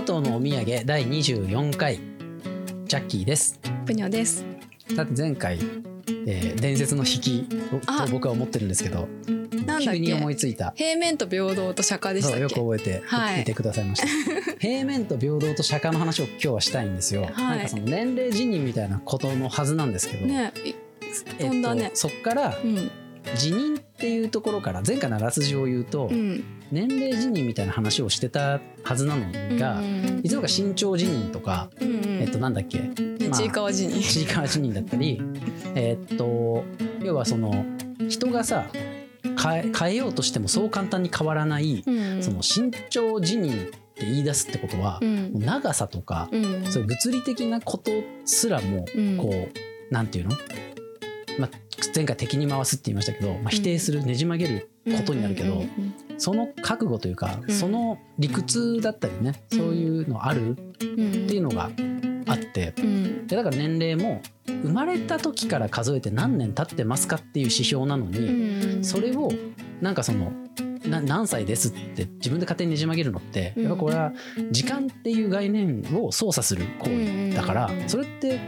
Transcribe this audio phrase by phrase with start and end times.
[0.00, 2.00] 与党のお土産第24回
[2.86, 4.46] ジャッキーですぷにょです。
[4.96, 5.58] さて前回、
[6.26, 9.08] えー伝説の引きと僕は思ってるんですけど
[9.66, 20.74] なんだっ急に思いついた平面と平等と釈迦でしそうよたっけく覚えてはいいてくださいました、平面と平等と釈迦の話を今日はしたいんですよ、はいなんかその年齢辞任みたいなことのはずなんですけど、ねえ
[21.38, 22.90] 飛んだねそっからうん
[23.36, 26.44] 辞任っていうところから前回のあらすじを言うと、うん。
[26.72, 29.26] 年齢辞任みたいな話をしてたはずなの
[29.58, 32.04] が、うんいつの間にか身長辞任とか、うんうん。
[32.20, 32.78] えっとなんだっけ？
[32.78, 32.94] ね
[33.28, 34.00] まあちいかわじに。
[34.02, 35.20] ちいかわ辞任だったり
[35.74, 36.64] えっと
[37.02, 37.64] 要はその
[38.08, 38.66] 人がさ
[39.42, 42.22] 変え変えようとしてもそう簡単に変わらない、うん。
[42.22, 45.32] その身長辞任って言い出すってことはう、ん。
[45.40, 46.64] 長さとか、うん。
[46.70, 47.90] そういう物理的なこと
[48.24, 49.16] すらもうん。
[49.16, 50.36] こう、なんていうの、
[51.40, 51.50] まあ、
[51.94, 57.54] 前回敵に回すって言いましたけど、まあ、否定する、ねじ曲げることになるけど、うんその覚悟というか、うん。
[57.54, 61.70] その理屈だったりねそういうのあるっうんていうのが
[62.26, 63.26] あってうん。
[63.26, 68.84] でだから年齢も生まれた時から数えて何年経ってますかっていう指標なのうに、ん。
[68.84, 69.32] それを
[69.80, 70.30] なんかその
[70.84, 73.62] な何歳ですって自分で勝手にねじ曲げるのってうん。
[73.64, 74.12] やっぱこれは
[74.50, 77.88] 時間っていう概念を操作する行為だからうん。
[77.88, 78.38] それって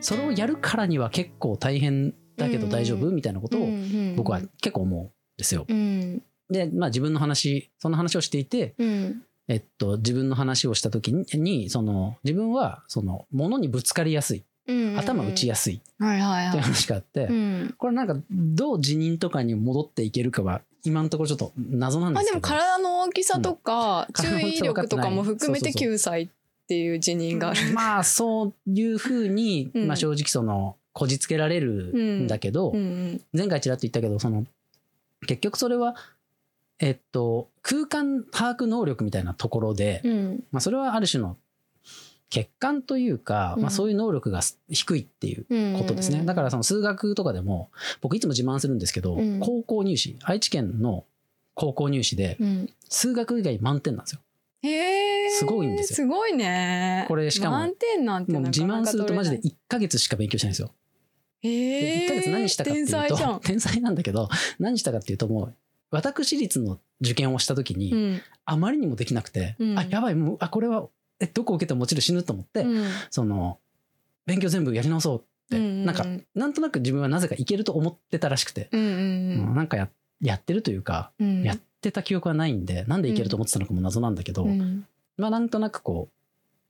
[0.00, 3.10] それをやるからには結構大変だけど大丈夫？
[3.10, 3.68] みたいなことを
[4.16, 5.64] 僕は結構思うんですよ。
[5.68, 6.22] うん。
[6.50, 9.22] でまあ自分の話その話をしていてうん。
[9.48, 14.44] えっと、自分の話をした時ににその自分はその物にぶつかりやすい。
[14.66, 15.74] うん頭打ちやすい。
[15.74, 17.74] って話があって、うん。
[17.78, 22.48] これなんかどう辞任とかに戻っていけるかは今のところちょっと謎なんであですけど。
[22.48, 24.24] も体の大きさとかうん。
[24.24, 26.28] 注意力とかも含めてそうそう9歳っ
[26.66, 27.72] ていう辞任がある。
[27.72, 29.86] まあそういうふうに、うん。
[29.86, 31.92] まあ、正直そのこじつけられる
[32.24, 33.20] んだけど、うん。
[33.34, 34.46] 前回ちらっと言ったけどその
[35.26, 35.94] 結局それは
[36.78, 40.44] えっと空間把握能力みたいなところで、うん。
[40.52, 41.36] まあ、それはある種の
[42.30, 43.62] 欠陥というか、うん。
[43.62, 44.40] まあ、そういう能力が
[44.70, 49.40] 低いっていううんことですね、だからその数学とかでも僕いつも自慢するんですけど、うん。
[49.40, 51.04] 高校入試愛知県の
[51.52, 52.70] 高校入試でうん。
[52.88, 54.20] 数学以外満点なんですよ。
[54.62, 55.96] へえすごいんですよ。
[55.96, 57.04] すごいね。
[57.06, 59.58] これしかも満点なんてもう自慢するとマジで取れない。
[59.68, 60.70] 1ヶ月しか勉強してないんですよ。
[61.42, 65.54] え1ヶ月何したかっていうと 天才なんだけど何したかっていうともう
[65.90, 68.22] 私立の受験をした時に、うん。
[68.44, 69.78] あまりにもできなくて、うん。
[69.78, 70.88] あやばいもうあこれは
[71.20, 72.84] えどこ受けてももちろん死ぬと思って、うん。
[73.10, 73.58] その
[74.26, 75.84] 勉強全部やり直そうって、うんうんうん。
[75.86, 78.88] なんかなんとなく自分はなぜかいけると思ってたらしくて、うんうん。
[79.48, 79.88] うんなんかや
[80.20, 81.42] やってるというか、うん。
[81.42, 84.86] やってた記憶はないんでなんでいけると思ってたのかも謎なんだけど、うん。
[85.16, 86.15] まあなんとなくこう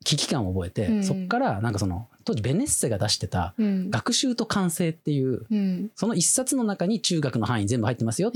[0.07, 1.05] 危機感を覚えて、うん。
[1.05, 3.91] そっからなんかその当時ベネッセが出してたうん。
[3.91, 5.91] 学習と完成っていううん。
[5.97, 8.31] その一冊の中に中学の範囲全部入ってますよ、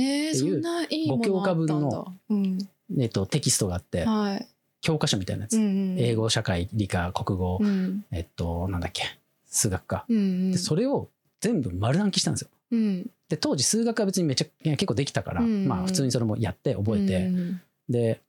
[1.65, 1.87] ったんだ。
[1.87, 2.59] 五教科うん。
[2.99, 4.47] えっと、テキストがあってはい。
[4.81, 8.05] 教科書みたいなやつ、うんうん英語社会理科国語、うん。
[8.11, 9.05] えっとなんだっけ
[9.47, 10.53] 数学か、うんうん。
[10.53, 11.09] でそれを
[11.41, 12.49] 全部丸暗記したんですよ。
[12.73, 13.11] うん。
[13.29, 17.61] で当時数学は別にめちゃ結構できたから、うんまあ普通にそれもやって覚えて、うん。
[17.89, 18.21] で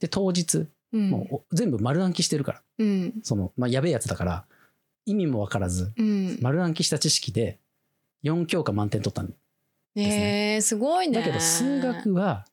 [0.00, 1.10] で当日うん。
[1.10, 2.62] もうお全部丸暗記してるから。
[2.78, 3.14] うん。
[3.22, 4.44] その、まあ、やべえやつだから
[5.06, 6.38] 意味も分からずうん。
[6.40, 7.58] 丸暗記した知識で
[8.24, 9.36] 4教科満点取ったんです
[9.96, 10.04] ね。
[10.04, 11.18] へえすごいね。
[11.18, 12.46] だけど数学は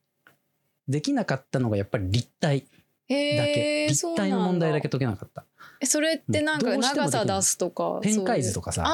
[0.88, 2.66] できなかったのがやっぱり立体だ
[3.08, 5.44] け、へえ立体の問題だけ解けなかった。
[5.80, 8.84] えそれってなんか長さ出すとか展開図かとかさ。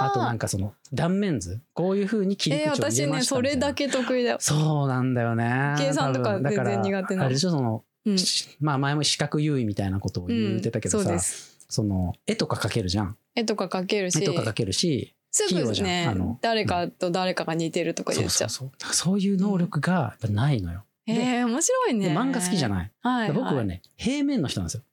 [0.00, 1.60] あとなんかその断面図。
[1.72, 3.60] こういうふうに切りえー口を入私ねれましたみたいな。
[3.62, 4.36] それだけ得意だよ。
[4.40, 5.74] そうなんだよね。
[5.78, 7.26] 計算とか全然苦手なの。
[7.26, 8.18] あれでしょその、うん。
[8.18, 11.20] しまあ前も視覚優位みたいなことを言ってたけどさ、うん。
[11.20, 13.16] その絵とか描けるじゃん。
[13.34, 14.22] 絵とか描けるし。
[14.22, 18.94] 絵とか描けるしすぐねあの誰かと誰かが似てるとかそう言っちゃそううそう。
[18.94, 22.10] そういう能力がやっぱないのよ、へえ面白いね。
[22.10, 24.84] で漫画好きじゃない、はい、で僕はね平面の人なんですよ。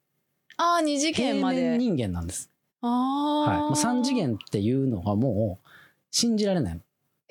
[0.58, 1.62] ああ二次平元まで。
[1.62, 2.50] 面人間なんです、
[2.82, 5.70] あはい、あ、もう3次元っていうのがもう
[6.10, 6.82] 信じられないの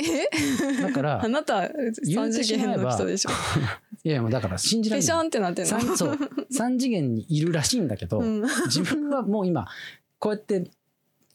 [0.03, 0.83] え？
[0.83, 1.69] だからあなた
[2.05, 3.31] 三次元の人でしょ？
[4.03, 5.07] いやいやもうだから信じられない。
[5.07, 5.81] ペシャンってなってんの？
[5.81, 6.19] 三そう。
[6.53, 8.43] 3次元にいるらしいんだけど、うん。
[8.67, 9.67] 自分はもう今
[10.19, 10.71] こうやって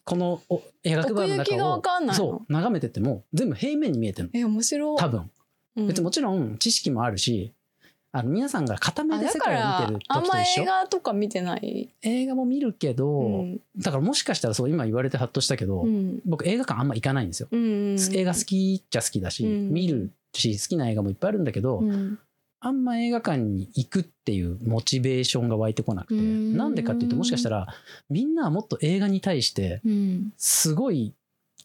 [0.04, 4.40] このお映画バーの中をそう眺めてても全部平面に見えてるの。
[4.40, 4.96] え面白い。
[4.98, 5.30] 多分。
[5.76, 5.86] うん。
[5.88, 7.52] 別にもちろん知識もあるし
[8.18, 10.62] あの皆さんが片目で世界をら見てるあんま時と一緒？
[10.62, 13.60] 映画とか見てない、映画も見るけど、うん。
[13.76, 16.20] だからもしかしたらそう今言われてハッとしたけど、うん。
[16.24, 19.70] 僕映画館あんま行かないんですよ、うん映画好きっちゃ好きだし、うん。
[19.70, 22.18] 見るし好きな映画もいっぱいあるんだけど、うん。
[22.60, 26.56] あんま映画館に行くっていうモチベーションが湧いてこなくてうん。
[26.56, 27.66] なんでかっていうともしかしたら
[28.08, 30.32] みんなはもっと映画に対してうん。
[30.38, 31.12] すごい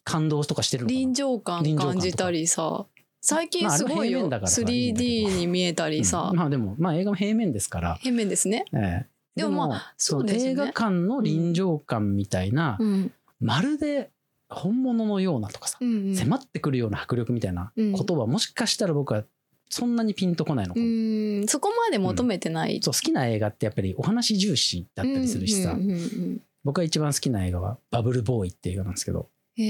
[0.04, 0.98] 感動とかしてるのかな？
[0.98, 2.86] 臨場感感じたりさ
[3.24, 5.28] 最近すごいよ、平面だからさいいんだけど。
[5.30, 6.36] 3D に見えたりさ、うん。
[6.36, 8.64] まあでもまあ映画も平面ですから、平面ですね。
[8.74, 9.06] ええ。
[9.36, 10.50] でもまあそうですね。
[10.50, 13.12] 映画館の臨場感みたいな、うん。
[13.40, 14.10] まるで
[14.48, 16.16] 本物のようなとかさ、うんうん。
[16.16, 19.22] 迫ってくるような迫力みたいなことはもしかしたら僕は
[19.70, 21.46] そんなにピンとこないのかも、うん。
[21.46, 22.80] そこまで求めてない。
[22.82, 29.28] そう好きな映画ってやっぱりお話重視だったりするしさ、うんうんうん僕が一番好きな映画は「バブルボーイ」っていう映画なんですけど、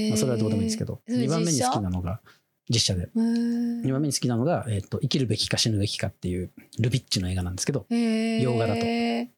[0.09, 1.01] まあ、それはどうでもいいんですけど。
[1.07, 2.21] それ2番目に好きなのが
[2.69, 3.03] 実写で。
[3.03, 3.81] へー。
[3.81, 8.81] 2番目に好きなのが、えっと「生きるべきか死ぬべきか」っていうルビッチの映画なんですけど洋画だと。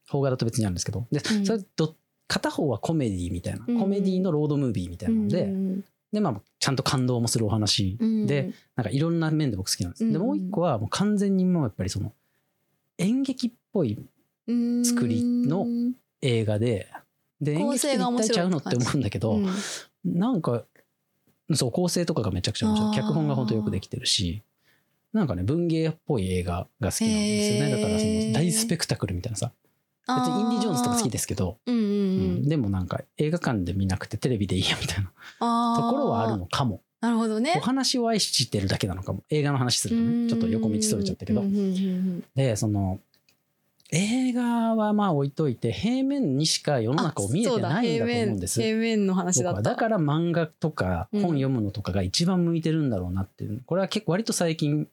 [0.10, 1.08] 邦画だと別にあるんですけど。
[1.12, 1.46] で、うん。
[1.46, 1.96] それど
[2.28, 3.80] 片方はコメディみたいな、うん。
[3.80, 7.98] コメディのロードムービーみたいなので,、うんでまあ、ちゃんと感動もするお話。
[8.00, 10.10] うんで、なんかいろんな面で僕好きなんです。
[10.10, 10.26] でうん。
[10.26, 12.14] もう一個はもう完全にもうやっぱりその
[12.98, 14.00] 演劇っぽい
[14.48, 15.66] うん作りの
[16.22, 16.88] 映画で
[17.42, 19.50] で演構劇って一体ちゃうのって思うんだけど、うん。
[20.06, 20.64] なんか
[21.54, 22.96] そう構成とかがめちゃくちゃ面白い。
[22.96, 24.42] 脚本が本当よくできてるし。
[25.14, 27.72] なんかね文芸っぽい映画が好きなんですよね。
[27.72, 29.52] だからその大スペクタクルみたいなさ。
[30.08, 32.36] 別にインディ・ジョーンズとか好きですけど、うんうんううん。
[32.46, 35.10] んでもなんか映画館で見なくてテレビでいいやみたいな。
[35.78, 36.82] ところはあるのかも。
[37.02, 37.54] なるほどね。
[37.58, 39.24] お話を愛してるだけなのかも。
[39.30, 40.30] 映画の話するとね。
[40.30, 41.44] ちょっと横道それちゃったけど。
[42.36, 43.00] でその
[43.92, 48.62] 映画はまあ置いといて平面にしか世の中を見えてないんだと思うんです。
[48.62, 49.70] 平面の話僕だった。
[49.70, 51.22] はだから漫画とかうん。
[51.22, 53.62] 本読むのとかが一番向いてるんだろうなっていう。
[53.66, 54.88] これは結構割と最近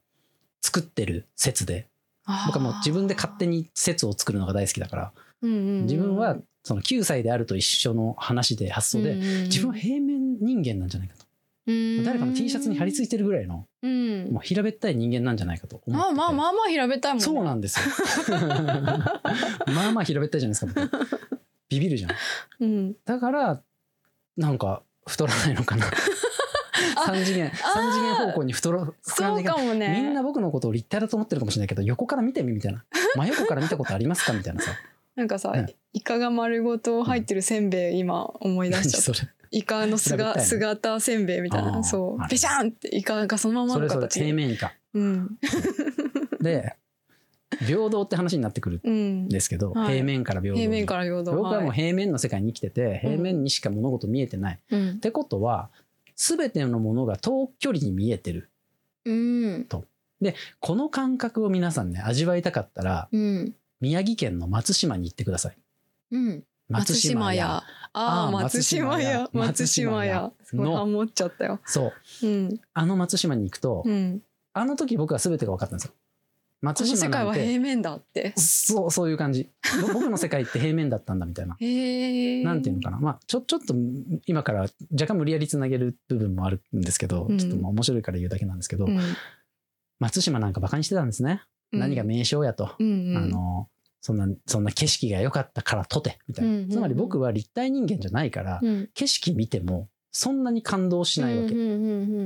[0.60, 1.88] 作ってる説で
[2.46, 5.12] 僕はもう自分で勝手に説を作るのが大好きだから。
[5.42, 9.14] 自分はその9歳であると一緒の話で発想で
[9.46, 11.24] 自分は平面人間なんじゃないかと。
[12.04, 14.32] 誰かの T シャツに貼り付いてるぐらいのうん。
[14.32, 17.25] もう平べったい人間なんじゃないかと思っあまあまあまあ平べったいもんね。
[17.25, 18.37] そうなんですよ。
[19.75, 21.08] まあまあ平べったいじゃないですか僕。
[21.69, 22.11] ビビるじゃん。
[22.61, 22.94] うん。
[23.05, 23.62] だから
[24.37, 25.87] なんか太らないのかな。
[26.96, 30.00] あ三次元三次元方向に太らそうかかもね。
[30.02, 32.85] みんな僕のことを立体だと思ってるかもしれないけど横から見てみみたいな。
[33.17, 34.73] 真横から見たことありますかみたいなさ。
[35.17, 35.75] なんかさ、ね。
[35.93, 39.14] イカが丸ごと入ってるせんべい今思い出何しちゃった。
[39.14, 41.84] それイカの姿姿せんべいみたいな。
[41.84, 42.28] そう。
[42.28, 44.19] ペシャンってイカがそのままの形。
[44.19, 45.38] で平面以下うん。
[46.40, 46.75] で
[47.60, 49.94] 平等って話になってくるうんんですけど、はい。
[49.94, 50.60] 平面から平等に。
[50.62, 51.32] 平面から平等。
[51.37, 54.90] 僕はもうはい平面の世界に生きてて平面にしか物事見えてない、うん。
[54.93, 55.70] ってことは
[56.16, 58.50] 全てのものが遠距離に見えてる。
[59.04, 59.69] うん。
[60.60, 63.54] この感覚を皆さんね味わいたかったらうん。
[63.81, 65.58] 宮城県の松島に行ってください。
[66.12, 67.62] うん松島屋。
[67.94, 69.28] ああ松島屋。
[69.32, 70.32] 松松島屋。
[70.44, 70.76] すごいの。
[70.76, 71.60] ハモっちゃったよ。
[71.64, 71.92] そ
[72.22, 72.26] う。
[72.26, 72.60] うん。
[72.74, 74.22] あの松島に行くと、うん。
[74.54, 75.92] あの時僕は全てが分かったんですよ。
[75.92, 78.32] この世松島界は平面だって。
[78.36, 79.50] そうそういう感じ。
[79.82, 81.56] ぼ僕の世界って平面だったんだみたいな。
[81.58, 82.98] へえなんていうのかな。
[82.98, 83.75] まあちょちょっと
[84.26, 84.60] 今から
[84.92, 87.38] 若干無理やりつなげる部分もあるんですけど、うん。
[87.38, 88.98] ちょっとまあ面白いから言うだけなんですけど、うん。
[89.98, 93.68] 松島なんかバカにしてたんですね、何が名称やと、あの
[94.02, 96.70] そんなそんな景色が良かったからとてみたいな、うんうんうん。
[96.70, 98.90] つまり僕は立体人間じゃないから、うん。
[98.94, 101.64] 景色見てもそんなに感動しないわけ、うんう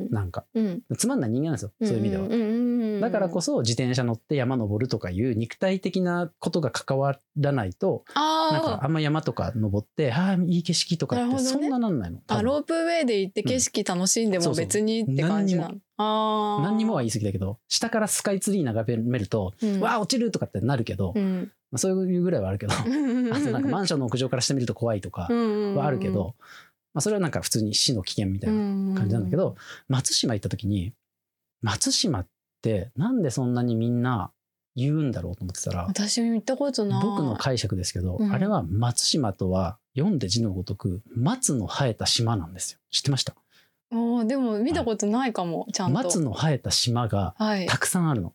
[0.09, 0.83] んなんかうん。
[0.89, 0.97] うん。
[0.97, 16.61] つまんない人間なんですよそういう意味では、んんうんだからこそ自転車乗って山登るとかいう肉体的なことが関わらないとなんかああんま山とか登ってああいい景色とかってそんななんないの、ーあロープウェイで行って景色楽しんでも別にって感じなの。
[16.63, 19.81] 何にもは言い過ぎだけど下からスカイツリー眺めると、うん。
[19.81, 22.89] わあ落ちるとかってなるけど、うんまあ、そういうぐらいはあるけど あと
[23.51, 26.35] なんかマンションの屋上からしてみると怖いとかはあるけど、
[26.95, 29.57] まあ、それはなんか普通に死の危険みたいな感じなんだけど、
[29.89, 30.93] 松島行った時に
[31.63, 32.27] 松島っ
[32.63, 34.31] てなんでそんなにみんな
[34.77, 37.03] 言うんだろうと思ってたら私も行ったことない。
[37.03, 38.31] 僕の解釈ですけど、うん。
[38.33, 42.79] あれは松島とは読んで字のごとく松の生えた島なんですよ。
[42.91, 43.35] 知ってました？
[43.91, 45.95] あーでも見たことないかもちゃんと。
[45.95, 47.67] 松の生えた島がはい。
[47.67, 48.33] たくさんあるの、え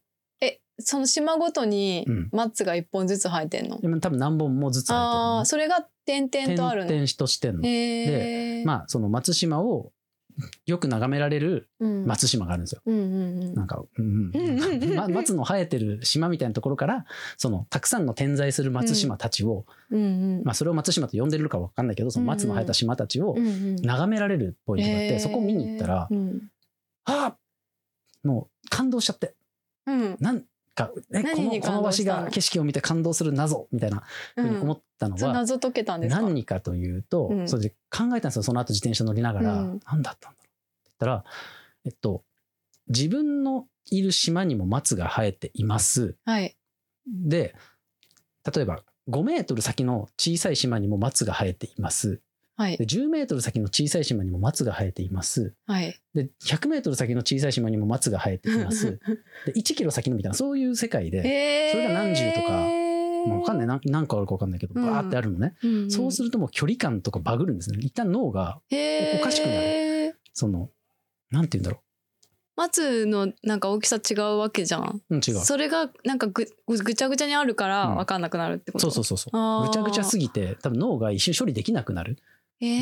[0.81, 2.29] その島ごとにうん。
[2.31, 3.79] 松が一本ずつ生えてんの？
[3.79, 6.87] でも多分何本もずつ生えてるあのあそれが点々とあるの。
[6.89, 9.91] 点々としてんの、へえまあその松島を
[10.65, 12.05] よく眺められるうん。
[12.05, 12.81] 松島があるんですよ。
[12.85, 13.53] うんうんうん。
[13.53, 15.13] なんか、うんうん。
[15.13, 17.05] 松の生えてる島みたいなところから
[17.37, 20.43] そのたくさんの点在する松島たちを、うんうん。
[20.45, 23.75] まあ、それを松島と呼んでるかわかんないけどその松の生えた島たちをうんうん。
[23.81, 25.19] 眺められるポイントがあって、へー。
[25.19, 26.49] そこ見に行ったら、うん。
[27.03, 29.35] ああもう感動しちゃって。
[29.85, 30.15] うん。
[30.21, 30.43] なん
[30.87, 34.03] かえこのこのわしが景色を見て感動する謎みたいな
[34.35, 36.21] ふうに思ったのは、謎解けたんですか？
[36.21, 37.47] 何かというと、うん。
[37.47, 38.43] それで考えたんですよ。
[38.43, 40.43] その後自転車乗りながら、うん何だったんだろう？
[40.43, 40.47] って
[40.85, 41.23] 言ったら
[41.85, 42.23] えっと
[42.87, 46.15] 自分のいる島にも松が生えています。
[46.25, 46.55] はい。
[47.07, 47.55] で
[48.55, 52.21] 例えば5メートル先の小さい島にも松が生えています
[52.57, 52.77] はい。
[52.77, 55.53] で10メートル先の小さい島にも松が生えています。
[55.67, 55.99] はい。
[56.13, 58.99] で100メートル先の小さい島にも松が生えています。
[59.45, 63.27] で1キロ先のみたいなそういう世界でそれが何十とかへえ。
[63.27, 63.67] まあ、わかんない。
[63.67, 64.85] 何何個あるかわかんないけどうん。
[64.85, 65.91] バーってあるのね、うんうん。
[65.91, 67.77] そうするともう距離感とかバグるんですね。
[67.81, 68.59] 一旦脳が
[69.19, 70.15] おかしくなる。
[70.33, 70.69] その
[71.29, 71.81] なんて言うんだろ
[72.55, 75.01] 松のなんか大きさ違うわけじゃん。
[75.09, 75.35] う、うん、違う。
[75.35, 79.37] それがなんかぐぐぐちゃぐちゃにあるからうん分かんなくなるってこと、そうそうそうそう。
[79.37, 79.67] あー。
[79.67, 82.17] ぐちゃぐちゃすぎて多分脳が一瞬処理できなくなる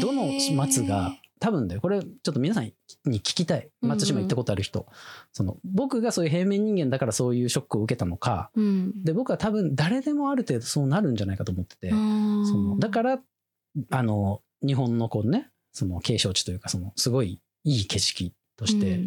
[0.02, 1.82] どの松が多分だよ。
[1.82, 2.66] これちょっと皆さん
[3.06, 3.70] に聞きたい。
[3.82, 4.88] 松島行ったことある人、
[5.32, 8.52] その僕がそういう平面人間だからそういうショックを受けたのか。
[8.56, 9.04] うん。
[9.04, 13.20] で僕は多分誰でもある程度そうなるんじゃないかと思ってて、そのだから
[13.92, 19.06] あの日本のこうねその景勝地というかそのすごいいい景色として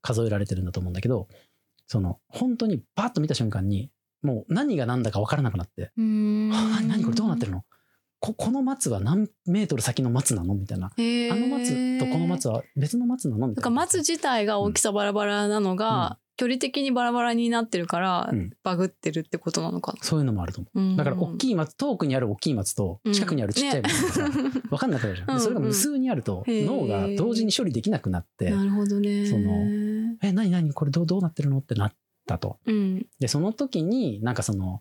[0.00, 1.28] 数えられてるんだと思うんだけど、
[1.86, 3.90] その本当にバッと見た瞬間に
[4.22, 5.92] もう何が何だか分からなくなって。
[5.98, 7.62] うん「あ何何これどうなってるの？
[8.24, 13.62] ここの松は何メートル先の松なの?」みたいな「へーあの松とこの松は別の松なの?」みたいな。
[13.62, 20.94] なんか松自体が大きさバラバラなのが、距離的にバラバラになってるから、うんバグってるってことなのかそういうのもあると思な。
[20.94, 20.96] う。
[20.96, 24.30] だから大いきい松遠くにある大きい松と近くにあるちっちゃい松がさ、
[24.70, 25.36] 分かんなくなるじゃん。
[25.36, 29.26] でそれが無数にあるとうんうん脳が同時に処理できなくなってなるほどね。
[29.26, 29.52] その
[30.22, 30.72] え何何？
[30.72, 31.58] これどうどうなってるの？
[31.58, 31.92] ってなっ
[32.26, 32.58] たと。
[32.66, 33.06] うん。
[33.20, 34.80] でその時になんかその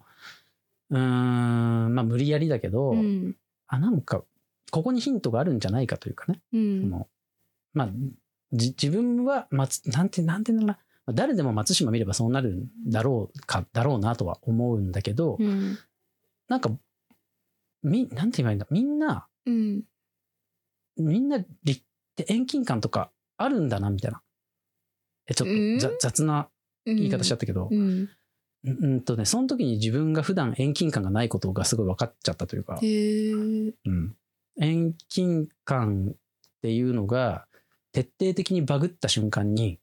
[0.90, 3.36] うーんまあ無理やりだけど、うん。
[3.68, 4.24] あなんか
[4.72, 6.90] ここにヒントがあるんじゃないかというかね、そうん。
[6.90, 7.08] の
[7.74, 7.90] まあ
[8.52, 15.78] じ自分は松なんてなんてなまあ誰でも松島見ればそうなるんだろうかだろうなとは思うんだけど、うん。
[16.48, 16.70] なんか
[17.84, 19.84] みなんて言えばいいんだみんなうん。
[20.98, 21.84] みんな立っ
[22.16, 24.22] て遠近感とかあるんだなみたいな
[25.28, 26.50] えちょっとざ、うん雑な
[26.86, 28.10] 言い方しちゃったけど、うん。
[28.66, 32.80] うんうんとね、その時に自分が普段遠近感がないことがすごい分かっちゃったというか。
[32.82, 32.86] う
[33.92, 34.16] ん、
[34.60, 36.16] 遠近感っ
[36.62, 37.46] ていうのが
[37.92, 39.80] 徹底的にバグった瞬間に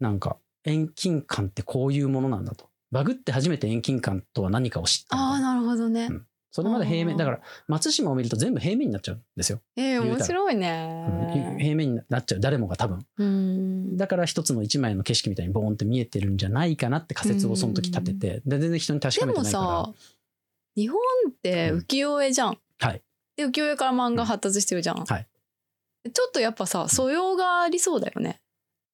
[0.00, 2.68] なんか遠近感ってこういうものなんだと。
[2.90, 6.06] バグって初めて遠近感とは何かを知ったああ、なるほどね。
[6.06, 10.14] うんそれまで平面だから松島を見ると全部平面になっちゃうんですよ、ええ言うたら。
[10.16, 11.56] 面白いうんね。
[11.58, 12.40] 平面になっちゃう。
[12.40, 13.06] 誰もが多分。
[13.18, 13.96] うん。
[13.96, 19.64] だから一つの一枚の景色みたいにボーンって見えてるんじゃないかなって仮説をその時立てて、で全然人に確かでもめてないから。
[19.64, 19.92] さ、
[20.76, 22.58] 日本って浮世絵じゃん。
[22.78, 23.02] はい。
[23.36, 25.04] で浮世絵から漫画発達してるじゃん。
[25.04, 25.26] はい。
[26.12, 28.40] ちょっとやっぱさ素養がありそうだよね。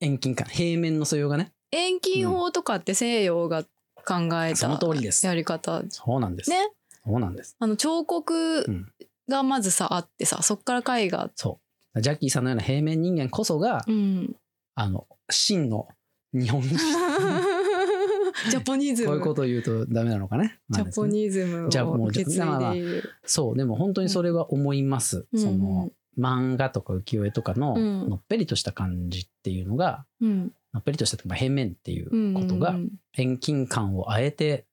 [0.00, 0.46] 遠近感。
[0.48, 1.52] 平面の素養がね。
[1.70, 3.64] 遠近法とかって西洋が
[4.04, 5.26] 考えそのた通りです。
[5.26, 5.82] やり方。
[5.88, 6.68] そうなんです、ね
[7.06, 7.56] そうなんです。
[7.58, 8.92] あの彫刻うん。
[9.28, 11.60] がまずさあってさそっから絵画、そ
[11.94, 12.00] う。
[12.00, 14.36] ジャッキーさんのような平面人間こそが、うん、
[14.74, 15.88] あの真の
[16.32, 16.76] 日本人。
[18.50, 19.08] ジャポニズム。
[19.08, 20.58] こういうことを言うとダメなのかね。
[20.68, 23.02] ジャポニズムをじゃあもう受け継いで。
[23.24, 25.26] そうでも本当にそれは思います。
[25.32, 25.40] うん。
[25.40, 28.08] その漫画とか浮世絵とかのうん。
[28.10, 30.52] のっぺりとした感じっていうのが、うん。
[30.74, 32.90] のっぺりとした平面っていうことがうん。
[33.14, 34.66] 遠近感をあえて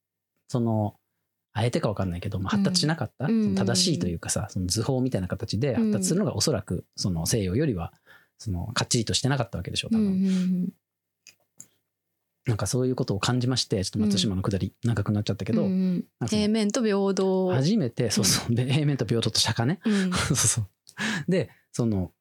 [0.50, 0.96] その
[1.54, 3.56] あえてか分かんないけど、まあ、発達しなかった、うん。
[3.56, 7.94] 正しいというかさその図法みたいな形で発達するのがおそらくその西洋よりは
[8.40, 10.70] そのかっちりとしてなかったわけでしょう多うんう分、ん。
[12.46, 17.50] なんかそういうことを感じましてちょっと松島の下り長くなっちゃったけど、うん平面と平等。
[17.54, 18.56] 初めてそうそう。
[18.56, 19.80] で平面と平等と釈迦ね。
[19.86, 20.12] うん。
[20.12, 20.68] そうそう。
[21.30, 22.12] でその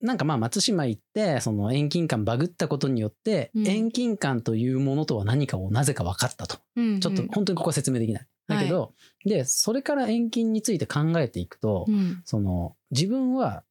[0.00, 3.66] なんかまあ松島行ってその遠近感バグったことによって、うん。
[3.66, 6.58] 遠近感というものとは何かをなぜか分かったと。
[6.76, 8.26] うんちょっと本当にここは説明できない。
[8.46, 12.22] だけど、でそれから遠近について考えていくと、うん。
[12.24, 13.64] その自分は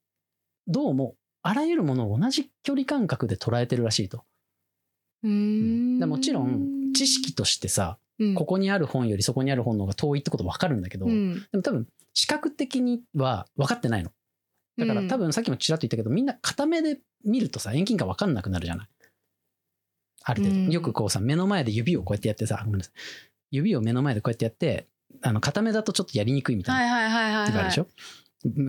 [0.67, 4.23] どうもあらゆるものを同じ距離感覚で捉えてるらしいと。
[5.23, 5.99] うん。
[5.99, 8.33] でもちろん知識としてさうん。
[8.35, 11.35] ここにある本よりそこにある本の方が遠いってこと分かるんだけど、うん。
[11.51, 14.11] でも多分視覚的には分かってないの。
[14.77, 15.07] だからうん。
[15.07, 18.87] 多分さっきもちらっと言ったけどみんな片目で見るとさ遠近感分かんなくなるじゃない？
[20.23, 20.69] ある程度、うん。
[20.71, 22.93] よくこうさ目の前で指をこうやってやってさごめんなさい。
[23.51, 24.87] 指を目の前でこうやってやって
[25.21, 27.87] あの片目だとちょっとやりにくいみたいなはあるでしょ、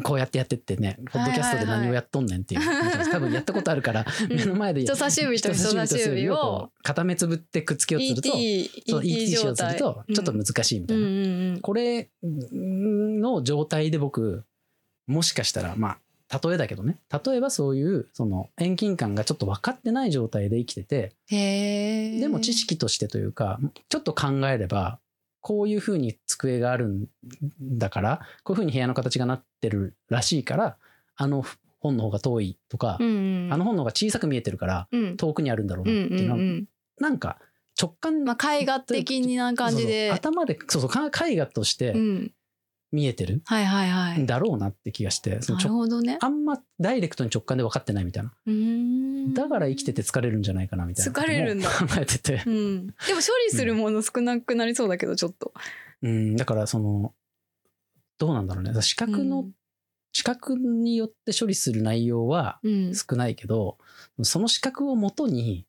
[0.03, 4.37] こうやってやってってねポッドキャストで何をやっとんねんっていう、多分やったことあるからうん。
[4.37, 11.61] 目の前で人差し指と人差し指を片目つぶってくっつけようとすると ET そう ET しよう状とする態とちょっと難しいみたいな、うんうんうん。
[11.61, 14.45] これの状態で僕
[15.09, 15.97] もしかしたらま
[16.31, 16.99] あ例えだけどね。
[17.25, 21.15] 例えばそういうその遠近感がちょっと分かってない状態で生きてて
[22.21, 24.99] でも知識としてというかちょっと考えれば
[25.41, 27.07] こういうふうに机があるん
[27.61, 30.77] だからこういうふうに部屋の形がなってるらしいから
[31.17, 31.45] あの
[31.81, 33.53] 本の方が遠いとか、うんうん。
[33.53, 35.17] あの本の方が小さく見えてるからうん。
[35.17, 36.69] 遠くにあるんだろううなんっていうのは、うん
[37.01, 37.39] なんか
[37.81, 40.11] 直感まあ絵画的な感じで。
[40.13, 42.33] 頭でそうそうか絵画としてうん
[42.91, 43.43] 見えてる？
[43.45, 44.27] はいはいはい。
[44.27, 46.19] だろうなって気がして、そのなちょるほどね。
[46.21, 48.33] あんまダイレクトに直感で分かってないみたいな。
[49.35, 52.51] だから生きてて疲れるんじゃないかなみたいな疲れるんだ考えててう。
[52.51, 52.87] ん。
[52.87, 55.53] でも処理するもの少なくなりそうだけど、ちょっと。
[56.03, 57.13] うん、だからその、
[58.19, 58.81] どうなんだろうね。
[58.83, 59.53] 視覚の、うん
[60.11, 62.95] 視覚によって処理する内容はうん。
[62.95, 63.77] 少ないけど、
[64.23, 65.67] その視覚をもとに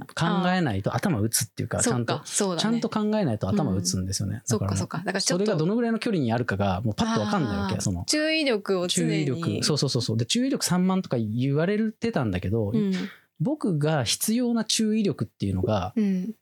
[0.00, 2.20] 考えないと頭打つっていうか、ちゃんとね。
[2.24, 4.34] ちゃんと考えないと頭打つんですよね。
[4.34, 4.98] だらそっかそっか。
[4.98, 9.22] だからそれがどのぐらいの距離にあるかがもうパッとわかんないわけその注意力を常注に。
[9.22, 12.92] 意力そうそうそうそうで注意力3万とか言われてたんだけど、うん。
[13.40, 16.34] 僕が必要な注意力っていうのがうん。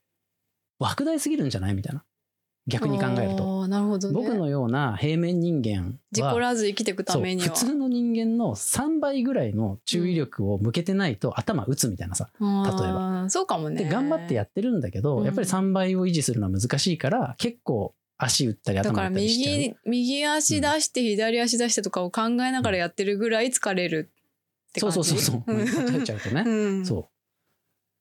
[0.79, 2.03] 莫大すぎるんじゃないみたいな
[2.65, 4.13] 逆に考えると、なるほどね。
[4.13, 12.49] 僕のような平面人間事故はらず生きていくために普通の人間の3倍ぐらいの注意力を向けてないと頭打つみたいなさ、例え
[12.93, 13.83] ばそうかもね。
[13.83, 24.09] で頑張ってやってるんだけど、うんやっぱり3倍を維持するのは難しいから結構足打ったりだから頭打ったりしちゃう右右足出して左足出してとかを考えながらやってるぐらい疲れる
[24.69, 24.95] って感じ？
[24.95, 25.53] そうそうそう。
[25.53, 26.43] ん例えちゃうとね。
[26.45, 26.51] う
[26.81, 26.85] ん。
[26.85, 27.09] そ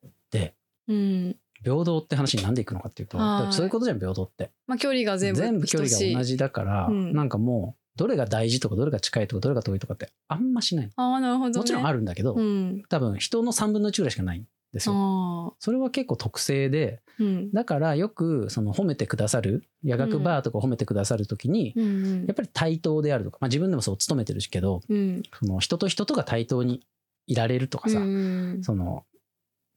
[0.05, 0.09] う。
[0.31, 0.55] で、
[0.87, 1.37] うん。
[1.63, 4.51] 平等って話になんでいくのかっていうと、はいそういうことじゃん、平等って。
[4.67, 6.33] まあ距離が全部全部距離が同じ。
[6.33, 10.91] じだから、うんなんかもう、どれが大事とか、どれが近いとか、どれが遠いとかってあんましない。
[10.97, 11.59] ああなるほど、ね。
[11.59, 11.99] もちろんある。
[11.99, 12.83] るんだけど、うん。
[12.89, 15.55] 多分人の3分の1ぐらいしかないんですよ。
[15.59, 17.53] それは結構特性で、うん。
[17.53, 25.23] だからよくその褒めてくださる、夜学バーとか褒めてくださるときに、うんやっぱり対等であるとか、まあ自分でもそう務めてるけど、うん。
[25.39, 26.83] その人と人とが対等に
[27.27, 28.61] いられるとかさ、うん。
[28.63, 29.05] その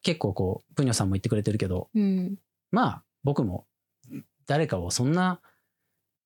[0.05, 2.35] 結構こうプニョさんも言ってくれてるけどうん。
[2.71, 3.65] まあ僕も
[4.45, 5.41] 誰かをそんな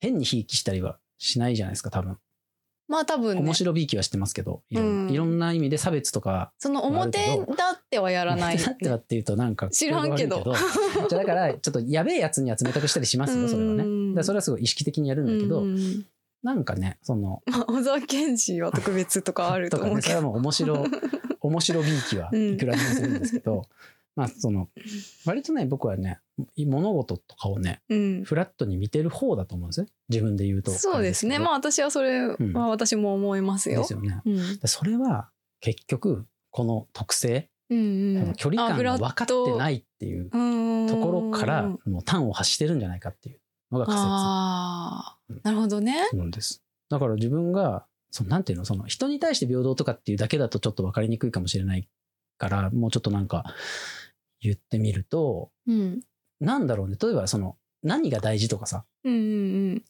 [0.01, 2.17] 変にひいきしたりはしないじゃないですか多分。
[2.89, 3.41] まあ多分ね。
[3.41, 3.53] 面。
[3.53, 7.19] 白びいきはしてますけどいろん,、な意味で差別とかその表
[7.55, 8.57] だってはやらない。
[8.57, 10.43] だってはっていうとなんか知らんけど。
[11.09, 14.23] じゃあだからちょっとやべえやつには冷たくしたりしますよそれはね。
[14.23, 16.05] それはすごい意識的にやるんだけど、うん
[16.43, 20.15] なんかねそのまあ小沢健二は特別とかあるととか思うけど。
[20.15, 20.85] ねそれはもう面白
[21.41, 23.63] 面白びいきはいくらでもするんですけど、
[24.15, 24.69] まあその
[25.25, 26.19] 割とね僕はね
[26.57, 28.23] 物事とかをねうん。
[28.23, 31.39] フラットに見てる方だと思うんですよ自分で言うとそうですね。
[31.39, 34.09] まあ私はそれはん私も思いますよけどで。
[34.09, 35.29] すよねそれは
[35.61, 38.33] 結局この特性、うんうん。
[38.35, 43.39] 距離感が分かってないいっていうところからもう端を発してるんじゃないかっていう
[43.71, 46.07] のが仮ああうん、なるほどね。
[46.13, 46.63] んです。
[46.89, 48.65] だから自分がそのなんていうの？
[48.65, 51.87] その人に対して平等とかっていうだけだとちょっと分かりにくいかもしれない
[52.37, 53.43] からもうちょっとなんか
[54.41, 56.01] 言ってみるとうん。
[56.39, 56.97] なんだろうね。
[57.01, 59.17] 例えばその何が大事とかさうんう
[59.75, 59.83] ん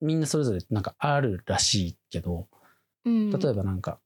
[0.00, 2.48] みんなそれぞれなんかあるらしいけど
[3.04, 3.30] うん。
[3.30, 3.98] 例えばなんか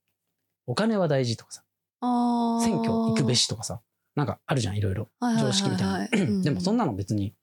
[0.67, 1.63] お金は大事とかさ
[2.01, 3.81] ば選挙行くべしとかさ
[4.15, 5.07] なんかあるじゃんいろいろ。
[5.21, 7.33] 常識みたいなでもそんななの別に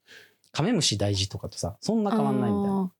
[0.52, 2.92] カメムシ大事とかとさそんな変わんないみたいな、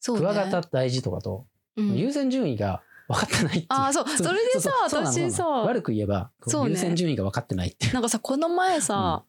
[0.00, 0.20] そうね。
[0.20, 1.94] クワガタ大事とかとうん。
[1.94, 3.66] 優先順位が分かってないっていう。
[3.68, 4.08] あーそう。
[4.08, 6.70] それでさううそう私さ悪く言えばこうそうね。
[6.70, 7.86] 優先順位が分かってないって。
[7.86, 9.24] いうなんかさこの前さ、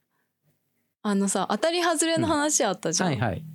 [1.02, 3.46] あのさ当たり外れの話あったじゃん、はいはい。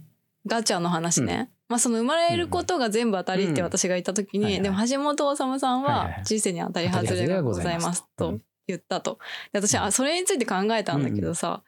[0.46, 4.62] ガチャの話ね、まあその生まれることが全部当たりって私が言った時に、うんはいはい。
[4.62, 6.22] でも橋本治さんはいはいははい。
[6.24, 9.18] 人生に当たり外れがございますと言ったと。
[9.53, 11.62] で私はそれについて考えたんだけどさ、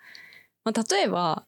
[0.65, 1.45] まあ、例えば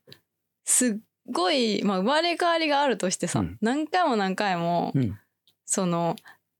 [0.64, 0.96] すっ
[1.30, 3.58] ごい、まあ、生まれ変わりがあるとしてさ、うん。
[3.60, 5.18] 何回も何回も、うん。
[5.64, 6.16] その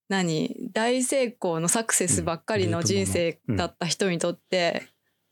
[0.09, 4.87] 何大成功のサクセスばっかりの人生だった人にとって、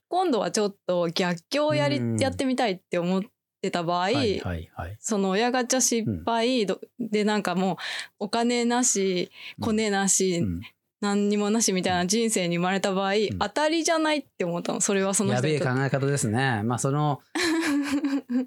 [0.08, 2.16] 今度はちょっと逆境をやり、うん。
[2.16, 3.22] やってみたいって思っ
[3.60, 4.96] てた場合、はいはいはい。
[5.00, 7.76] その親ガチャ失敗どでなんかもう
[8.20, 10.60] お金なしコネなし、うん。
[11.02, 13.38] 何にもなしみたいな人生に生まれた場合、ん。
[13.38, 16.62] 当たりじゃないって思ったのそれはそのやべえ考え方ですね。
[16.64, 17.20] まあその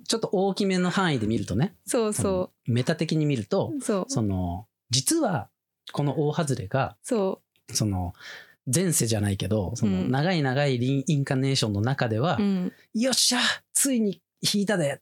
[0.07, 1.75] ちょっと大きめの範囲で見るとね。
[1.85, 4.05] そうそメタ的に見るとうそう。
[4.07, 5.49] その実は
[5.91, 8.13] この大外れがそその
[8.73, 10.11] 前世じゃないけどそのうん。
[10.11, 13.39] 長い長いリンインカネーションの中では、う、うん、よっしゃ
[13.73, 15.01] ついに引いたで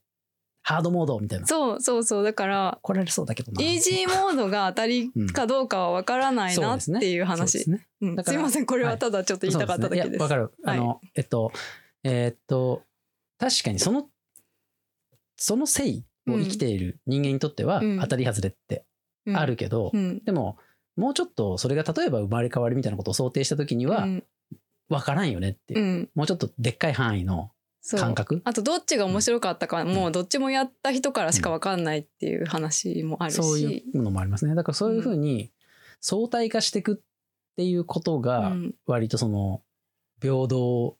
[0.68, 1.46] ハードモードみたいな。
[1.46, 2.24] そうそうそう。
[2.24, 3.62] だから怒られそうだけどな。
[3.62, 7.60] イージーモードが当たりかどうかは分からないなっていう話。
[7.60, 7.86] すね。
[8.22, 8.66] すいません。
[8.66, 10.04] これはただちょっと言いたかっただけです。
[10.04, 10.16] そうね。
[10.16, 10.52] いやわかる。
[10.64, 11.52] あの、えっと、
[12.04, 12.82] えーっと、
[13.38, 14.10] 確かにその、
[15.38, 18.00] その性を生きている人間にとっては、うん。
[18.00, 18.84] 当たり外れって
[19.24, 19.36] うん。
[19.36, 20.22] あるけど、うん。
[20.24, 20.58] でも、
[20.96, 24.24] もうちょっとそれが例えば生まれ変わりみたいなことを想定した時には、うん。
[24.90, 26.10] わからんよねっていう、うん。
[26.14, 27.52] もうちょっとでっかい範囲の
[27.96, 28.42] 感覚。
[28.44, 34.54] あとどっちが面白かったかもうどっちもやった人からしか分かんないっていう話もあるし、そういうのもありますね。
[34.54, 35.52] だからそういうふうに
[36.00, 36.96] 相対化していくっ
[37.56, 38.74] ていうことうが、ん。
[38.86, 39.62] 割とその、
[40.20, 40.97] 平等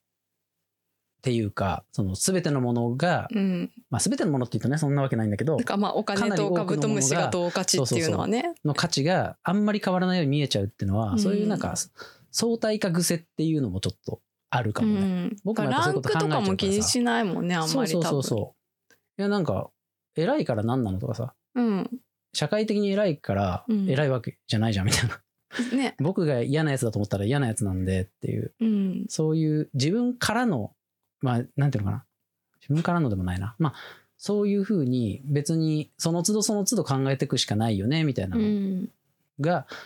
[1.28, 8.54] っていうかその全てのものが、うん、まあ、全てのものっていうとねそんなわけないんだけどかまあお金とカブトムシが同価値っていうのはね。
[8.64, 11.74] の価値があんまり変わらないように見えちゃうっていうのは、うん、そういうなんか
[12.32, 18.54] 相対化癖っていうのもちょっとあるかもね、うん、僕もランクとかも気にしないもんねあんまりそうそうそ
[18.88, 19.68] ういやなんか
[20.16, 21.90] 偉いから何なのとかさ、うん、
[22.32, 30.72] 社会的に偉いから偉いわけじゃないじゃんみたいな、ね、 僕が嫌なやつだと思ったら嫌なやつなんでっていう、うん、そういう自分からの
[31.20, 32.04] まあなんていうのかな。
[32.60, 33.54] 自分からのでもないな。
[33.58, 33.74] まあ
[34.16, 38.42] そういうふうに別にその都度その都度考えていくしかないよねみたいなの
[39.40, 39.76] が、うん、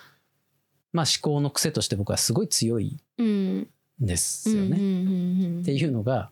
[0.93, 3.67] まあ思考の癖として僕はすごい強いん
[4.01, 4.77] ですよね。
[5.61, 6.31] っていうのが、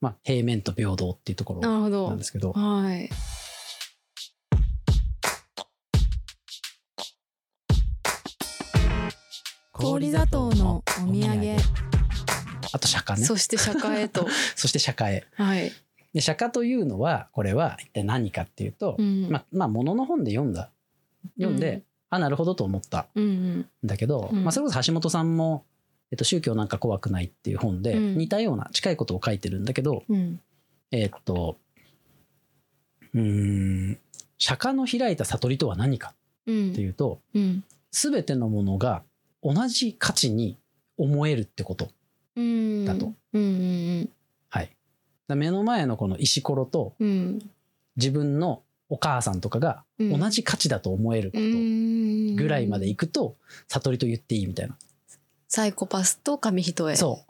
[0.00, 2.52] まあ、平面と平等っていうところなんですけど。
[2.52, 3.08] はい。
[9.72, 11.56] 氷砂糖のお土産
[12.72, 13.24] あと釈迦ね。
[13.24, 14.26] そして釈迦へと。
[14.56, 15.24] そして釈迦へ。
[15.34, 15.72] はい。
[16.12, 20.70] で釈迦というのはこれは一体何かっていうと、うん、まあまあものの本で読んだ
[21.38, 25.64] 読んで、うん、あなるほどと思ったんだけど、うん、まあ、それこそ橋本さんも、
[26.10, 30.04] えっと、宗教なんか怖くないっていう本で似たような近いことを書いてるんだけど、
[30.90, 31.56] えっと
[33.14, 33.98] うん
[34.38, 37.20] 釈迦の開いた悟りとは何かっていうと、
[37.90, 39.02] すべてのものが
[39.42, 40.56] 同じ価値に
[40.98, 41.88] 思えるってこと
[42.36, 43.14] だと。
[44.48, 44.70] はい。
[45.28, 46.94] 目の前のこの石ころと、
[47.96, 53.36] 自分のお母さんとかが同じ価値だと思えることぐらいまでいくと、
[53.68, 54.76] 悟りと言っていいみたいな。
[55.48, 56.96] サイコパスと紙一重。
[56.96, 57.24] そ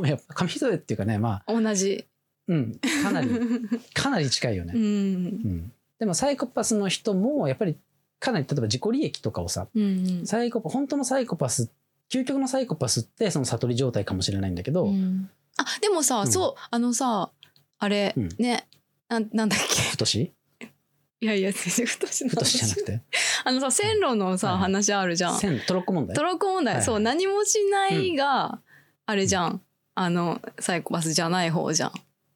[0.00, 0.06] う。
[0.06, 1.52] やっぱ紙一重っていうかね、まあ。
[1.52, 2.06] 同じ。
[2.48, 2.80] うん。
[3.02, 3.28] かなり、
[3.94, 4.72] かなり近いよね。
[4.74, 5.72] うん、うん。
[5.98, 7.76] でもサイコパスの人も、やっぱり
[8.20, 11.70] かなり例えば自己利益とかをさ、うんうん、サイコパ本当のサイコパス
[12.10, 17.30] 究極のサイコパスってその悟り状態かもしれないんだけど、うん、あでもさ、うん、そうあのさ
[17.78, 18.66] あれ、うん、ね
[19.08, 19.82] ななんだっけ？
[19.90, 20.32] 太し？
[21.22, 22.24] いやいや太し太し
[22.58, 23.02] じゃなくて？
[23.44, 25.38] あのさ線路のさ、話あるじゃん。
[25.38, 26.16] 線トロッコ問題？
[26.16, 28.60] トロッコ問題、はい、そう何もしないが、
[29.06, 29.60] あれじゃん。
[29.96, 31.92] あのサイコパスじゃない方じゃん。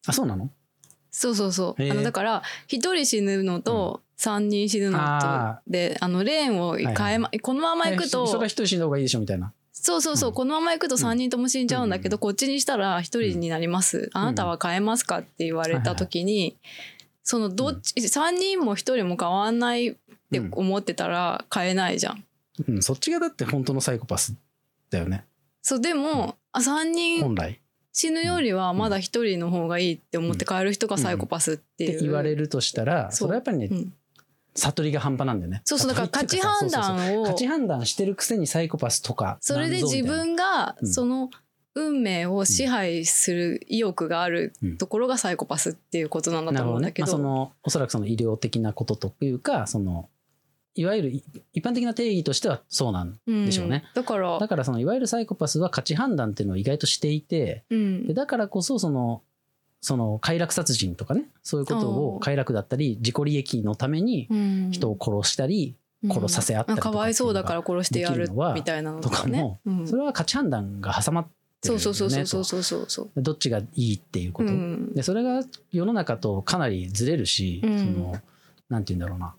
[0.07, 0.51] あそうなの？
[1.11, 1.83] そうそうそう。
[1.91, 9.53] あのだから一人死ぬのと3人死ぬのとであのレーンを変えま、はいはい、このまま行くとそれは一人死んだ方がいいでしょみたいな
[9.85, 16.57] そうそうそう、うん、このまま行くと3人とも死んじゃうんだけど、うん、こっちにしたら1人になります、うん、あなたは変えますかって言われた時に、
[17.23, 19.95] そのどっち、3人も1人も変わんないっ
[20.33, 22.25] て思ってたら変えないじゃん。
[22.67, 24.35] うん、そっちがだって本当のサイコパス
[24.89, 25.27] だよね。
[25.61, 27.61] そうでも、あ3人本来。
[27.93, 31.91] 死ぬよりはまだ一人の方がいいって思って変える人がサイコパスっていう。
[31.91, 33.69] って言われるとしたらそれはやっぱりね、
[34.55, 35.63] 悟りが半端なんだよね。
[35.65, 41.31] そうそうだから価値判断を価値判断してるくせにサイコパスとかそれで自分がその
[41.75, 47.13] 運命を支配する意欲があるところがサイコパスっていうことなんだと思うんだけど,、ね。
[47.13, 50.09] まあ、そのおそらくその医療的なことというかその
[50.77, 51.11] いわゆる
[51.53, 53.85] 一般的な定義としてはそうなんでしょうね。
[53.95, 59.23] うん、だからだからそのいわゆるサイコパスは価値判断っていうのを意外としていて、うん、でだからこそその
[59.85, 64.29] その快楽殺人とかねそういうことを快楽だったり自己利益のために
[64.71, 65.77] 人を殺したり、
[66.11, 71.31] 殺させ合ったりとか、かわいそうだから殺してやるみたいなのとかも、それは価値判断が挟まって
[71.69, 72.85] そうそうそうそうそう。
[72.89, 74.51] そうどっちがいいっていうこと、
[74.95, 78.17] でそれが世の中とかなりずれるし、その
[78.71, 79.35] なんて言うんだろうな。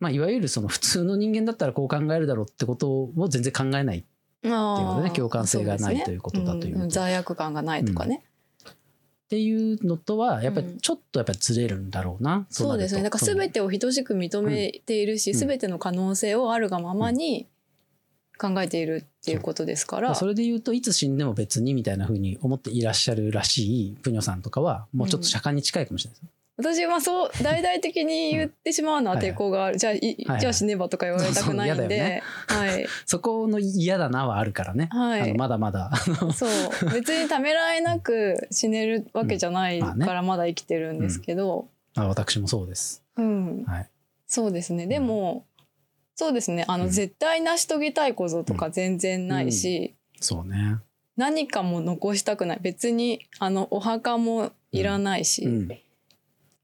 [0.00, 4.04] まあいわゆるその普通の人間だったらこう考えるだろうってことを全然考えないっ
[4.42, 5.10] ていうことでね。
[5.14, 8.24] 共感性がないということだという罪悪感がないとかね、
[9.30, 13.04] っていうのとはやっぱりちょっとやっぱりずれるんだろうな、うん、そうですね。
[13.04, 17.46] だから全てを等しく認めているし、うん、全ての可能性をあるがままに
[18.40, 35.90] 考えているっていうことですから、それで言うといつ死んでも別にみたいなふうに思っていらっしゃるらしいプニョさんとかはもうちょっと釈迦に近いかもしれないです、私はそう大々的に言ってしまうのは抵抗がある、じゃあい、じゃあ死ねばとか言われたくないんで、ね、はい、そこの嫌だなはあるからね、はい、まだまだ。
[36.34, 36.50] そう。
[36.92, 43.64] 別にためらいなく死ねるわけじゃないから まだ生きてるんですけど、うん、あ私もそうです、うん。
[43.64, 43.90] はい、
[44.26, 44.86] そうですね。
[44.86, 45.46] でも、
[46.14, 46.64] そうですね。
[46.68, 50.76] あの、絶対成し遂げたいこととか全然ないし、そうね。
[51.16, 52.58] 何かも残したくない。
[52.62, 55.46] 別にあのお墓もいらないし、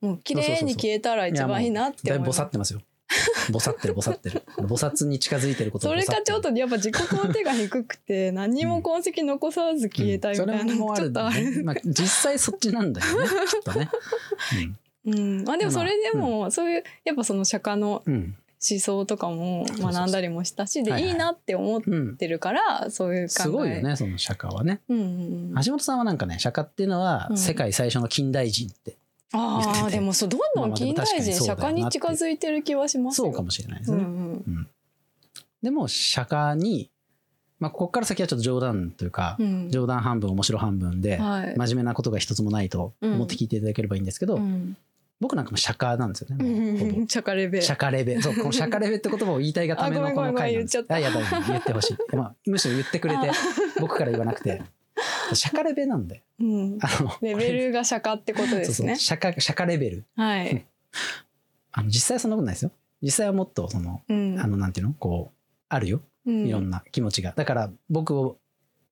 [0.00, 2.26] もう綺麗に消えたら一番いいなって思います。
[2.26, 2.80] ぼさってますよ。
[3.52, 4.42] ぼさってるぼさってる。
[4.59, 11.64] 菩薩に近づいてることそれかちょっとやっぱ自己肯定が低くて何も痕跡残さず消えたいみたいなのもちょっとある。
[11.64, 13.26] まあ実際そっちなんだよね。
[13.48, 13.88] きっとね。
[15.06, 15.44] うん。
[15.44, 18.02] まあでもそれでもそういうやっぱその釈迦の
[18.59, 21.82] 想とかも学んだりもしたしで、はいはいいいなって思っ
[22.16, 28.96] てるから、そういう考えすごいよねその釈迦はねうんうんうん、橋本さんはなんかね釈迦っていうのはうん世界最初の近代人って
[29.32, 34.04] ああでもそうどんどん近代人釈迦に近づいてる気はしますよそうかもしれないですね、うん
[34.46, 34.68] うん
[35.62, 36.90] でも釈迦に、
[37.58, 39.70] まあ、ここから先はちょっと冗談というか、うん。
[39.70, 41.54] 冗談半分面白半分で、はい。
[41.56, 44.76] 真面目なことが一つもないと思って聞いていただければいいんですけど、うん。
[45.18, 48.20] 僕なんかも釈迦なんですよね、うん釈迦レベシャカレベ。
[48.20, 50.84] そう、このシャカレベって言葉を言いたいがための この回なんです。
[50.86, 52.16] あ、やばい、言ってほしい。
[52.16, 53.32] まあ、むしろ言ってくれてあ、
[53.80, 54.62] 僕から言わなくて。
[55.34, 56.22] シャカレベなんで。
[56.40, 60.04] うんあの、レベルが釈迦ってことですねそうそう、シャカ、シャカレベル。
[60.16, 60.66] はい、
[61.72, 62.72] あの、実際はそんなことないですよ。
[63.02, 64.94] 実際はもっと、その、うんあの、なんていうの？
[64.94, 65.36] こう、
[65.68, 66.02] あるよ。
[66.26, 67.32] うんいろんな気持ちが。
[67.36, 68.38] だから、僕を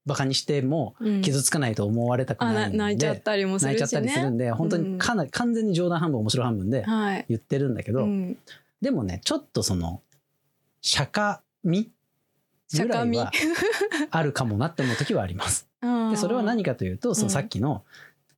[0.06, 2.78] バカにしてもうん傷つかないと思われたくあないんで。
[2.78, 8.38] な泣いちゃったりもするしね泣いちゃったりするんで、本当にかなり完全に冗談半分面白半分ではい言ってるんだけど、うん
[8.80, 10.02] でもね、ちょっとその、
[10.82, 11.90] 釈迦味
[12.74, 13.32] ぐらいは
[14.10, 15.70] あるかもなって思う時はあります。
[16.10, 17.84] で、それは何かというと、そのさっきの、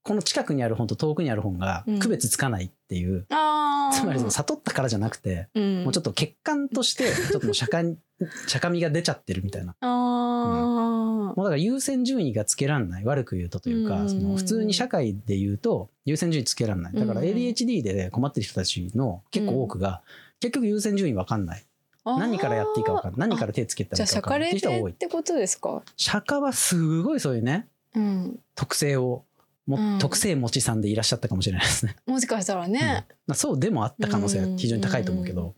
[0.02, 1.98] この近くにある本と遠くにある本がうん。
[1.98, 3.96] 区別つかないっていう、あー。
[3.96, 5.82] つまりその悟ったからじゃなくて、うん。
[5.82, 7.98] もうちょっと欠陥として、ちょっともう釈迦に、
[8.46, 9.74] 釈迦味が出ちゃってるみたいな。
[9.80, 13.04] あもうだから優先順位がつけらんない。
[13.04, 14.08] 悪く言うとというか、うん。
[14.08, 16.92] その普通に社会で言うと優先順位つけらんない。
[16.94, 17.26] だからうん。
[17.26, 20.02] ADHD で困ってる人たちの結構多くが、
[20.40, 21.64] 結局優先順位わかんない。
[22.08, 23.28] あ何からやっていいかわかんない。
[23.28, 24.56] 何から手つけたらいいかわかんない。
[24.56, 24.92] ってっ。
[24.92, 25.82] てことですか？
[25.96, 28.38] 釈迦はすごいそういうね、うん。
[28.54, 29.24] 特性を
[29.66, 29.98] も、うん。
[29.98, 31.96] 特性持ちさんでいらっしゃったかもしれないですね。
[32.06, 33.16] もしかしたらね、うん。
[33.26, 35.54] まあ、そうでもあった可能性は非常に高いと思うけど、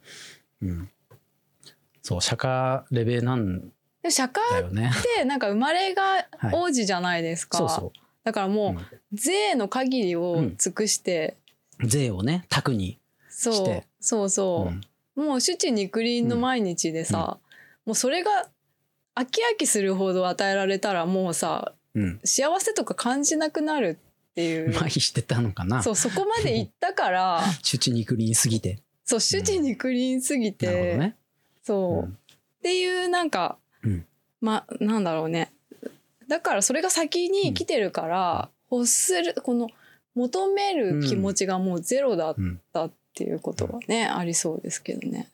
[0.63, 0.91] うん、
[2.03, 3.71] そう釈迦レベなん
[4.09, 4.67] 釈迦。
[4.67, 7.93] って なんか生まれがはい王子じゃないですか、そうそ
[8.25, 8.51] だからう。
[8.51, 11.37] もう税の限りを尽くして、
[11.79, 13.55] うん、税をね卓にそう。
[13.55, 14.81] してそうそう、うん
[15.19, 17.39] もう主治肉林の毎日でさ、
[17.85, 18.49] もうそれが
[19.15, 23.99] 飽き飽きするほど与えられたらもうさうん、幸せとか感じなくなる
[24.31, 25.83] っていう、麻痺してたのかな。
[25.83, 28.81] そうそこまで行ったから 主治肉林すぎて。
[29.05, 31.17] そう主治肉林すぎて、なるほどね。
[31.63, 32.13] そう、うん。
[32.13, 32.17] っ
[32.63, 34.07] ていうなんか、うん。
[34.41, 35.53] まなんだろうね。
[36.29, 39.69] だからそれが先に来てるから、欲するこの
[40.15, 42.37] 求める気持ちがもうゼロだっ
[42.73, 45.29] たっていうことはね、ありそうですけどね。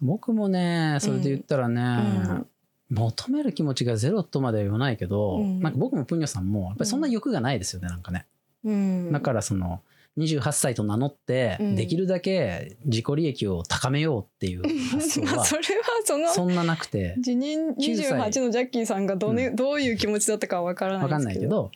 [0.00, 2.46] 僕もねそれで言ったらね、うん。
[2.90, 5.60] 求める気持ちがゼロとまでは言わないけど、うん。
[5.60, 8.26] なんか僕もプニョさんもやっぱりそんな欲がないですよねなんかね。
[8.64, 9.82] うん、だからその
[10.18, 11.76] 28歳と名乗ってうん。
[11.76, 15.64] できるだけ自己利益を高めようっていう 発想はそれは
[16.04, 18.32] そのそんななくて辞任9歳。
[18.32, 21.70] 28のジャッキーさんがど,、ねどういう気持ちだったかは分からない分かんないけど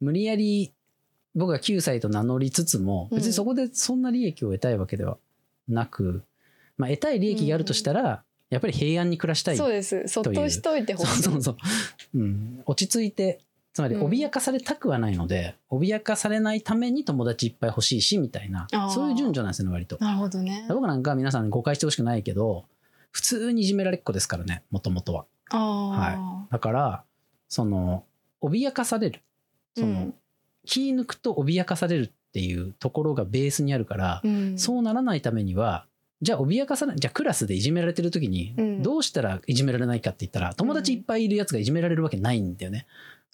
[0.00, 0.72] 無理やり
[1.34, 5.18] 僕が9歳と名乗りつつも別にそこでそんな利益を得たいわけでは
[5.68, 6.22] なく、
[6.76, 10.06] まあ、得たい利益があるとしたらやっぱり平安に暮らしたいそうです。
[10.06, 11.22] そっとしといてほしい。
[11.22, 11.56] そうそうそう、
[12.14, 13.40] うん、落ち着いて
[13.72, 14.06] つまりうん。
[14.06, 19.98] 脅かされたくはないので、脅かされないために友達いっぱい欲しいしみたいなそういう順序なんですよね割と。
[20.00, 20.64] なるほどね。
[20.68, 22.64] 僕なんかは皆さんに誤解してほしくないけど
[23.10, 25.24] 普通にいじめられっ子ですからねもともとは。
[25.50, 27.04] ああ、だから
[27.48, 28.04] その
[28.40, 29.20] 脅かされる。
[29.76, 30.14] その、うん
[30.64, 34.58] 気抜くと脅かされるっていうところがベースにあるから、うん。
[34.58, 35.86] そうならないためには
[36.20, 38.82] じゃあ脅かさないじゃあクラスでいじめられてる時にうん。
[38.82, 42.86] どうしたらいじめられないかって言ったら友達いっぱいいるやつがいじめられるわけないんだよね、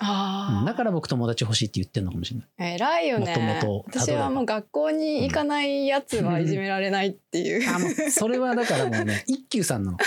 [0.03, 2.75] あだから僕友達欲しいって言ってるのかもしれない。
[2.75, 3.27] 偉いよね。
[3.27, 9.99] もともと私はもう学校に行かないやつはいじめられないっていう、あもうそれはだからもうね 一級さんなの。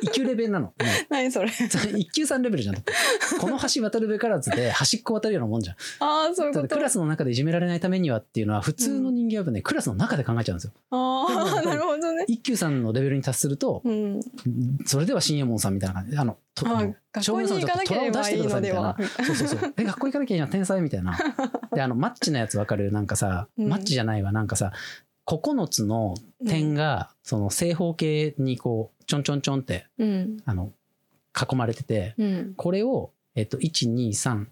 [0.00, 0.66] 一級レベルなの。
[0.66, 0.84] もう。
[1.10, 1.50] 何それ。
[1.96, 2.92] 一級さんレベルじゃんだって。
[3.38, 5.76] この橋渡るべからずで端っこ渡るようなもんじゃん。
[6.00, 6.68] ああそういうこと。
[6.68, 10.72] ただクラスの中でいじめられないためにはっていうのは普通の人間はね、クラスの中で考えちゃうんですよ。
[10.90, 11.26] あ
[11.58, 12.24] あなるほどね。
[12.26, 14.20] 一級さんのレベルに達すると、うん。
[14.86, 16.12] それでは新右衛門さんみたいな感じ。
[16.12, 18.96] であのとああの学校に行かなければいいのでは。
[19.26, 19.74] そうそうそう。
[19.76, 21.16] え、学校行かなきゃいいじゃん、天才みたいな。
[21.72, 22.90] で、あの、マッチのやつわかる？
[22.92, 23.68] なんかさ、うん。
[23.68, 24.72] マッチじゃないわ、なんかさ、
[25.26, 26.14] 9つの
[26.46, 30.36] 点が、その正方形にこう、ちょんちょんちょんって、うん。
[30.44, 30.72] あの、
[31.50, 32.54] 囲まれてて、うん。
[32.56, 34.46] これを、えっと、1、2、3、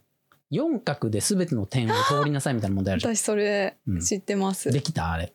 [0.51, 3.01] 4角で全ての点を通りなさいみたいな問題ある。
[3.16, 4.01] 私それうん。
[4.01, 5.12] 知ってます、できた？
[5.12, 5.33] あれ。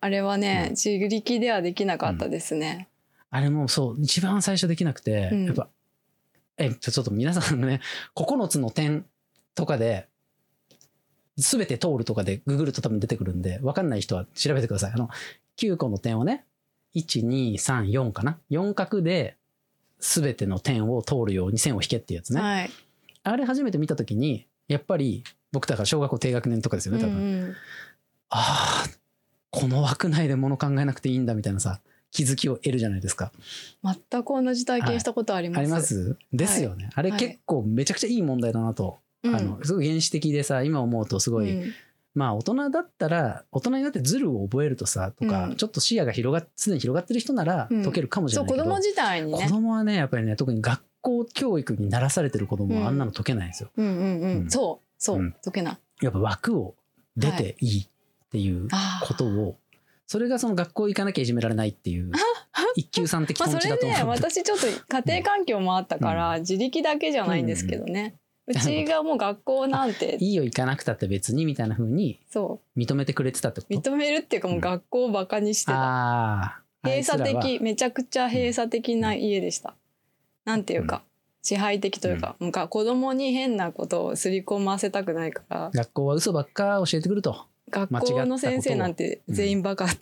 [0.00, 0.70] あれはね、うん。
[0.72, 2.88] 自力ではできなかったですね、
[3.30, 5.44] あれもそう、一番最初できなくて、うん。
[5.46, 5.68] やっぱ、
[6.58, 7.80] え、ちょちょっと皆さんね、
[8.14, 9.06] 9つの点
[9.54, 10.08] とかで、
[11.38, 14.92] すべて通るとかでググると多分出てくるんで、わかんない人は調べてください。
[14.92, 15.08] あの、
[15.56, 16.44] 9個の点をね、
[16.94, 18.38] 1、2、3、4かな。
[18.50, 19.36] 4角で、
[19.98, 22.40] すべての点を通るように線を引けっていうやつね。
[22.40, 22.70] はい、
[23.22, 27.16] あれ初めて見たときに、やっぱり、僕だから小学校低学年とかですよね、多分。
[27.16, 27.56] うんうん
[28.34, 28.90] ああ、
[29.50, 31.80] この枠内で物考えなくていいんだみたいなさ
[32.12, 33.32] 気づきを得るじゃないですか。
[33.82, 35.58] 全く同じ体験したことあります。
[35.58, 36.16] あります？
[36.32, 36.90] ですよね。
[36.94, 39.00] あれ結構めちゃくちゃいい問題だなと。
[39.24, 41.72] あのすごい原始的でさ今思うとすごい、
[42.14, 49.38] まあ大人だったら大人になってズルを覚えるとさとか、ちょっと視野が広がすでに広がってる人なら解けるかもしれないけど、子供自体にね。
[49.38, 53.70] 子供はねやっぱりね特に学校教育にならされてる子供はあんなの解けないんですよ。
[53.76, 54.50] うんうんうん。
[54.50, 55.78] そうそう、解けない。
[56.02, 56.74] やっぱ枠を
[57.16, 57.88] 出ていいっ
[58.30, 58.68] ていう
[59.02, 59.56] ことを、
[60.06, 62.10] それがその学校行かなきゃいじめられないっていう
[62.76, 63.62] 一級さん的だと思う。
[63.62, 68.16] まあそれね私ちょっと家庭環境もあったから、自力だけじゃないんですけどね。
[68.46, 71.86] うちがもう学校なんていいよ行かなくたって別にみたいなふう。
[71.86, 72.20] に
[72.76, 73.90] 認めてくれてたってこと？
[73.90, 79.74] 認めるっていうかもう学校をバカにしてた、うん、閉鎖的めちゃくちゃ閉鎖的な家でした、うん、
[80.44, 81.04] なんていうか、
[81.42, 85.70] 支配的というか、うん、か子供に変なことをすり込ませたくないから。
[85.72, 89.96] 学校は嘘ばっか教えてくると学校の先生なんて全員バカって、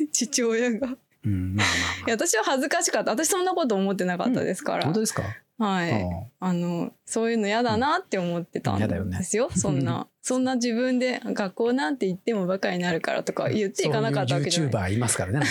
[0.00, 0.96] うん、父親が。
[1.24, 3.12] うんまあまあまあ、いや私は恥ずかしかった。
[3.12, 5.22] 私そんなこと思ってなかったですから、本当ですか？
[5.58, 6.04] はい。
[6.40, 9.44] あの、そういうの嫌だなって思ってたんですよ。
[9.44, 14.94] よね、そんな、そんな自分で学校なんて言ってもバカになるからとか言っていかなかったわけじゃない。
[14.94, 15.38] いますからね。
[15.38, 15.46] ね。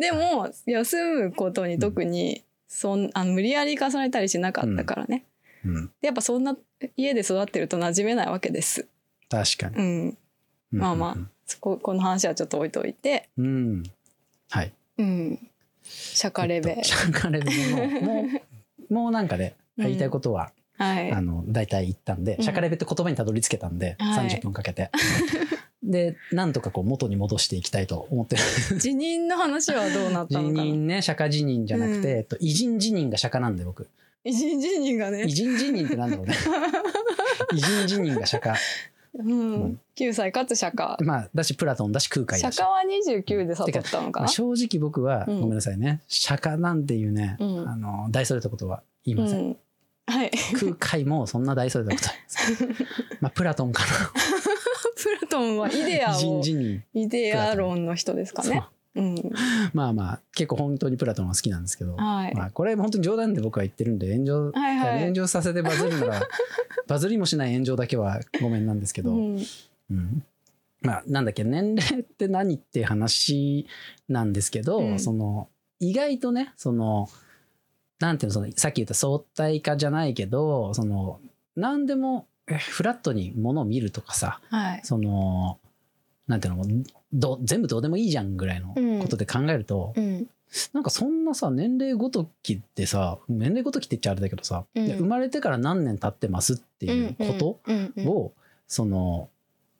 [0.00, 5.24] でも、休むことに特に、そんあの無理やり重ねたりしなかったからね。
[5.64, 6.56] うん、でやっぱそんな
[6.96, 8.88] 家で育ってると馴染めないわけです。
[9.28, 9.76] 確かに。
[9.76, 10.18] うん。
[10.70, 13.28] まあまあ、そここの話はちょっと置いといて。
[13.36, 13.82] うん。
[14.50, 14.72] はい。
[14.98, 15.38] うん。
[15.82, 16.78] シャカレベ。
[16.78, 17.50] えっと、レベ
[18.00, 18.26] もも
[18.90, 24.90] う、 もうなんかね、言いたいことは、はい、あの、大体言ったんで、シャカレベって言葉にたどり着けたんで、はい、30分かけて。
[25.82, 28.78] で、なんとかこう元に戻していきたいと思ってる。
[28.78, 33.88] 辞任の話はどうなったのか辞任ね、釈迦辞任じゃなくて、うん、えっと、偉人辞任が釈迦なんで僕。
[34.24, 35.24] 偉人辞任がね。
[35.24, 36.34] 偉人辞任ってなんだろうね。
[37.52, 38.54] 偉人辞任が釈迦。
[39.16, 40.96] うん、9歳かつ釈迦。
[41.04, 42.56] まあだしプラトンだし空海だし。
[42.56, 46.02] 釈迦は29で悟ったのかな、正直僕は、ごめんなさいね。
[46.08, 49.56] 釈迦なんていうね、あの大それたことは言いません、
[50.06, 52.08] はい、空海もそんな大それたこと
[53.20, 53.90] まあプラトンかな。
[54.96, 56.42] プラトンはイデアを
[56.94, 58.64] イデア論の人ですかね
[58.96, 59.16] うん、
[59.72, 66.28] まあまあ結構本当にプラトンは好きなんですけど、はい、まあ、これ本当に冗談で僕は言ってるんで炎上、はいはい、炎上させてバズるなら
[66.86, 69.44] バズりもしない炎上だけはごめんなんですけど、うん、
[69.90, 70.24] うん、
[70.82, 73.66] まあなんだっけ年齢って何って話
[74.08, 75.48] なんですけど、うん、その
[75.80, 77.08] 意外とねその
[77.98, 81.20] なんていうのそのさっき言った相対化じゃないけどその
[81.56, 85.58] 何でもフラットにものを見るとかさ、はい、その
[86.26, 86.64] なんていうの
[87.14, 90.26] ど全部どうでもいいじゃんぐらいのことで考えると、うん、
[90.72, 97.60] なんかそんなさ年齢ごときってさ年齢ごときって言っちゃあれだけどさ、うん、生まれてから何年経ってますっていうこ
[98.04, 98.32] とを
[98.66, 99.28] その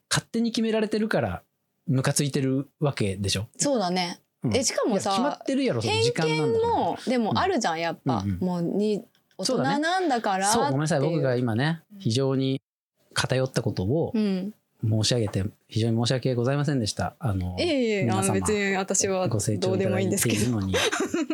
[0.08, 1.42] 勝手に決められてるから
[1.88, 3.48] ムカついてるわけでしょ？
[3.56, 8.30] そうだね、うん、えしかもさ決まってるやろその時間なんだもでもあるじゃんやっぱ、うん。
[8.30, 9.04] うん、もうに
[9.36, 11.00] 大人なんだからそう、ね、ごめんなさい。
[11.00, 12.62] 僕が今ね非常に
[13.12, 14.54] 偏ったことを、うん
[14.88, 17.16] 申し上げて非常に申し訳ございませんでした。
[17.18, 20.60] あの、ええ皆様別に私はどうでもいいんですけど。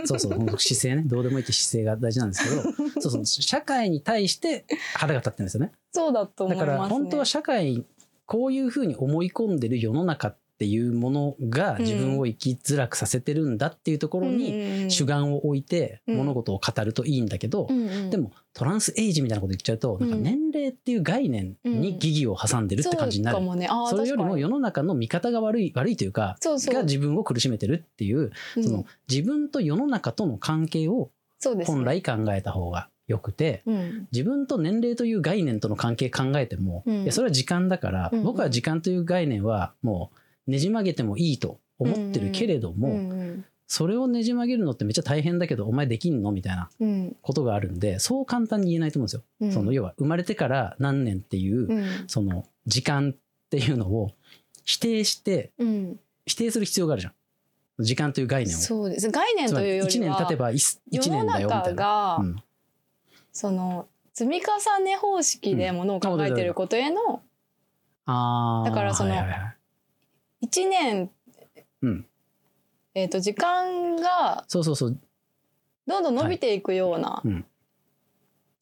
[0.07, 2.63] そうそう、本当姿勢ね、どうでもいいって姿勢が大事なんですけど、
[3.01, 5.73] そうそう、社会に対して腹が立ってるんですよね。
[5.93, 7.85] そうだと思います、ね、だから本当は社会、
[8.27, 17.67] こういうふうに思い込んでる世の中っっていうものが自分を生きづらくさせてるんだっていうところに主眼を置いて物事を語るといいんだけど、
[18.11, 23.39] でもトランスエイジみたいなこと言っちゃうと、なんか年齢っていう概念に疑義を挟んでるって感じになる。
[23.89, 31.11] それよりも世の中の見方が悪い悪いというかが自分を苦しめてるっていうその自分と世の中との関係を
[31.67, 38.19] 本来考えた方がよくて、うん、自分と年齢という概念との関係考えても、うん、いやそれは時間だから、うん。
[38.21, 40.13] うん、僕は時間という概念はも
[40.47, 46.33] うねじ曲げてもいいと思ってるけれども、うんうん、それをねじ曲げるのってめっちゃ大変だけどお前できんの？
[46.33, 46.69] みたいな
[47.23, 49.23] ことがあるんで、そう簡単に言えないと思うんですよ。
[49.43, 51.69] うん、その要は生まれてから何年っていう、
[52.09, 54.11] その時間っていうのを
[54.65, 55.53] 否定して、
[56.27, 57.13] 否定する必要があるじゃん。
[57.79, 58.59] 時間という概念を。
[58.59, 59.09] そうです。
[59.09, 62.19] 概念というよりは1年経てば 1, 1年だよみたいな。
[62.21, 62.43] うん、
[63.33, 67.23] その積み重ね方式でものを考えてることへの、
[68.05, 69.57] あだからその、はいはいはい
[70.49, 71.11] 1年、
[71.83, 72.07] うん、
[72.95, 74.99] えっ、ー、と時間がそうそうそう。
[75.87, 77.29] どんどん伸びていくような、はい。
[77.29, 77.47] うん、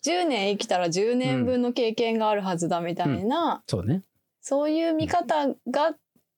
[0.05, 4.03] 10年生きたら10年分の経験があるはずだみたいな、うん、そうね。
[4.41, 5.95] そういう見方が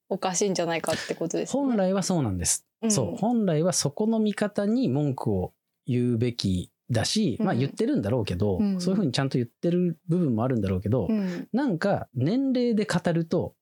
[0.09, 3.17] おかしいんじゃないかってことです、ね、本来はそうなんです、うん、そう。
[3.17, 5.53] 本来はそこの見方に文句を
[5.87, 13.55] 言うべきだし、まあ言ってるんだろうけど、うん、そういうふうにちゃんと言ってる部分もあるんだろうけど、うん、なんか年齢で語ると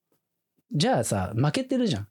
[0.72, 2.07] じゃあさ負けてるじゃん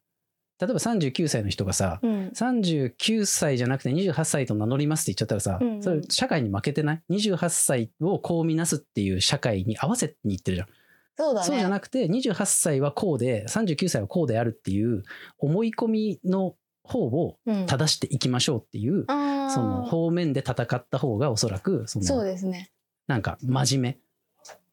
[0.59, 10.67] 例えば39歳の人がさ、うん、39歳じゃなくて28歳と名乗りますって言っちゃったらさ、うんうん、それ社会に負けてない ?28 歳をこう見なすっていう社会に合わせにいってるじゃん。
[11.15, 11.47] そうだね。
[11.47, 15.03] そうじゃなくて28歳はこうで39歳はこうであるっていう
[15.37, 17.37] 思い込みの方を
[17.67, 22.71] 正していきましょうっていう、うん、その方面で戦った方がおそらくそのそうですね。
[23.07, 23.97] なんか真面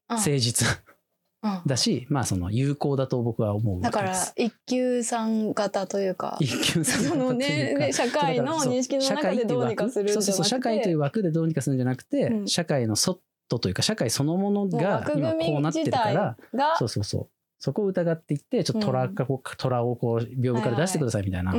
[0.08, 0.66] 目、誠実
[1.66, 13.20] だし、まあその有効だと僕は思うだから一級さん型というか一級さん型というかね、社会の認識の中でどうにかするんじゃなくてそうそうそう社会という枠でどうにかするんじゃなくて、うん、社会の外
[13.60, 16.36] というか社会そのものが今こうなってるから
[16.78, 17.28] そうそうそう
[17.64, 21.54] そこを疑っていってちょっと虎か、うん、虎をこう屏風から出してくださいみたいな、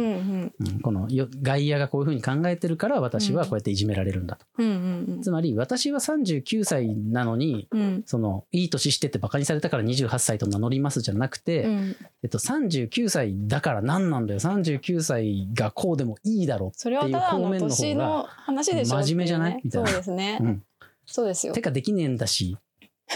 [0.84, 14.40] この外野がこういうふうに考えてるから私はこうやっていじめられるんだと、うんうんうん、つまり私は39歳なのに、うん、そのいい年してってバカにされたから28歳と名乗りますじゃなくて、うん、えっと、39歳だから何なんだよ。
[14.40, 19.62] 39歳がこうでもいいだろうっていう方面の方が真面目じゃない？
[19.64, 19.88] みたいな。
[19.88, 20.60] そうですね、
[21.08, 21.54] そうですよ。
[21.54, 22.56] てかできねえんだし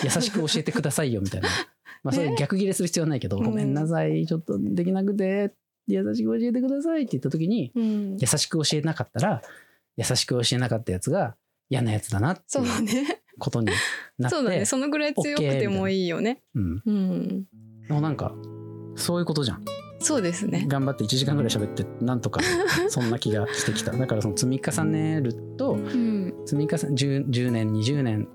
[0.03, 1.49] 優しく教えてくださいよみたいな。
[2.03, 5.53] まあそれ逆ギレする必要はないけど、ごめんなさい、ちょっとできなくて、
[5.87, 9.41] 優しく教えてくださいって言った時に、優しく教えなかったら、
[9.97, 11.35] 優しく教えなかったやつが
[11.69, 13.67] 嫌なやつだなっていうことに
[14.17, 14.35] なって。
[14.35, 14.65] そうだね。
[14.65, 16.41] そのぐらい強くてもいいよね。
[16.55, 16.83] うん。
[16.85, 17.45] うん。
[17.89, 18.33] もうなんか、
[18.95, 19.65] そういうことじゃん。
[20.01, 20.65] そうですね。
[20.67, 22.41] 頑張って1時間ぐらい喋って、なんとか、
[22.87, 23.91] そんな気がしてきた。
[23.91, 28.27] だからその積み重ねると、うん、積み重ね10、10年、20年、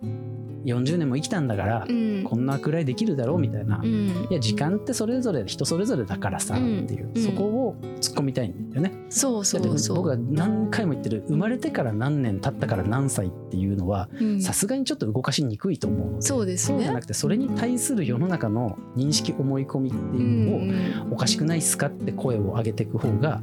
[0.65, 8.93] 40年も生きたんだから、うん、こんなくらいできるだろうみたいな、うん、いや時間ってそれぞれ人それぞれだからさ、っていう、そこを突っ込みたいんだよね。
[9.11, 9.97] そうそうそう。
[9.97, 11.25] 僕は何回も言ってる。
[11.29, 14.09] 生まれてから何年経ったから何歳っていうのは
[14.41, 16.23] さすがにちょっと動かしにくいと思うので。
[16.23, 23.43] そうです、ね、そうじゃなくてそれに対する世の中の認識思い込みっていうのをおかしくないっすかって声を上げていく方が、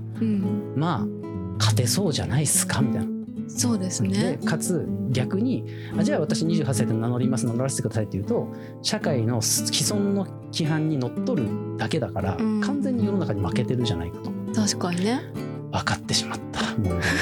[0.76, 1.22] まあ
[1.60, 3.11] 勝てそうじゃないっすかみたいな。
[3.58, 4.40] そうですね。
[4.46, 5.66] かつ逆に
[5.98, 8.48] あじゃあ私28歳で名乗ります名乗らせてくださいって言うと
[8.82, 14.32] 社会の既存の規範にのっとるだけだから、うん、完全に世の中に負けてるじゃないかと。
[14.54, 15.22] 確かにね。
[15.72, 16.62] 分かってしまった。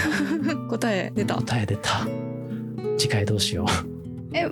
[0.70, 1.36] 答え出た。
[1.36, 2.08] 答え出た。
[2.98, 4.36] 次回どうしよう。
[4.36, 4.50] え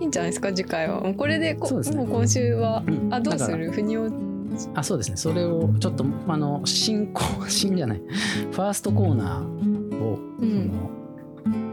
[0.00, 1.00] いいんじゃないですか次回は。
[1.00, 3.70] もうこれでそうね、もう今週は、うん、あどうする？
[3.70, 4.14] 腑に落
[4.74, 5.16] あそうですね。
[5.16, 8.02] それをちょっとあの進行 新じゃない。
[8.50, 10.70] ファーストコーナーを、うん、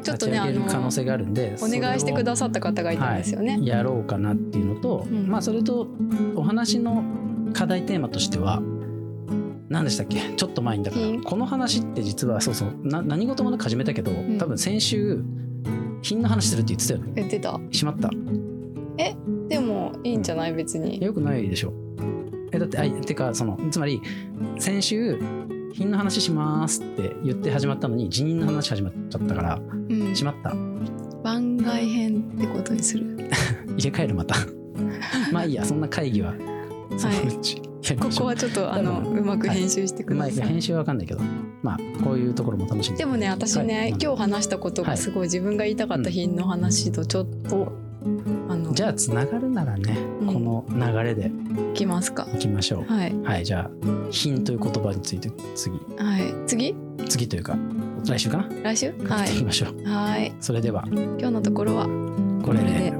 [0.04, 5.88] ちょっとね立ち上げる可能性があるんで、お願いしてくださった方がいたんですよね、はい、やろうかなっていうのと、うん、まあそれと
[6.36, 7.04] お話の
[7.54, 8.62] 課題テーマとしては
[9.70, 10.20] 何でしたっけ？
[10.36, 15.24] ちょっと前にだからこの話って実はそうそうな何事もなく始めたけど、多分先週
[16.02, 17.12] 品の話するって言ってたよね。
[17.16, 17.60] 言ってた。
[17.72, 18.10] しまった。
[18.98, 19.16] え？
[19.48, 20.54] でもいいんじゃない？
[20.54, 21.00] 別に。
[21.00, 21.74] よくないでしょ。
[22.52, 24.02] えだってあてかそのつまり
[24.58, 25.20] 先週
[25.74, 29.59] 品の話しますって言って始まったのに辞任の話始まっちゃったから、
[29.89, 30.53] うん、しまった。
[31.24, 33.17] 番外編ってことにする？
[33.78, 34.36] 入れ替えるまた。
[35.32, 36.34] まあいいやそんな会議は
[36.97, 41.22] そのうち、はい、ここはちょっとあのうまく編集してください、まあ、編集は分かんないけど
[41.61, 43.05] まあこういうところも楽しみで。
[43.05, 47.72] もね私ね、はい、今日話したことがすごい自分が言いたかった品の話とちょっと、
[48.50, 51.32] あのじゃあつながるならね、うん、この流れで。
[51.72, 52.28] いきますか。
[52.34, 52.91] いきましょう。
[52.91, 53.72] はい、はい、じゃあ
[54.12, 55.78] 「品」という言葉について次。
[55.97, 56.34] はい。
[56.47, 56.76] 次？
[57.08, 57.58] 次というか
[58.06, 58.50] 来週かな？
[58.64, 58.93] 来週？
[59.08, 59.84] はいいきましょう。
[59.89, 60.34] はい。
[60.39, 60.86] それでは。
[60.91, 61.88] 今日のところは
[62.43, 62.93] これで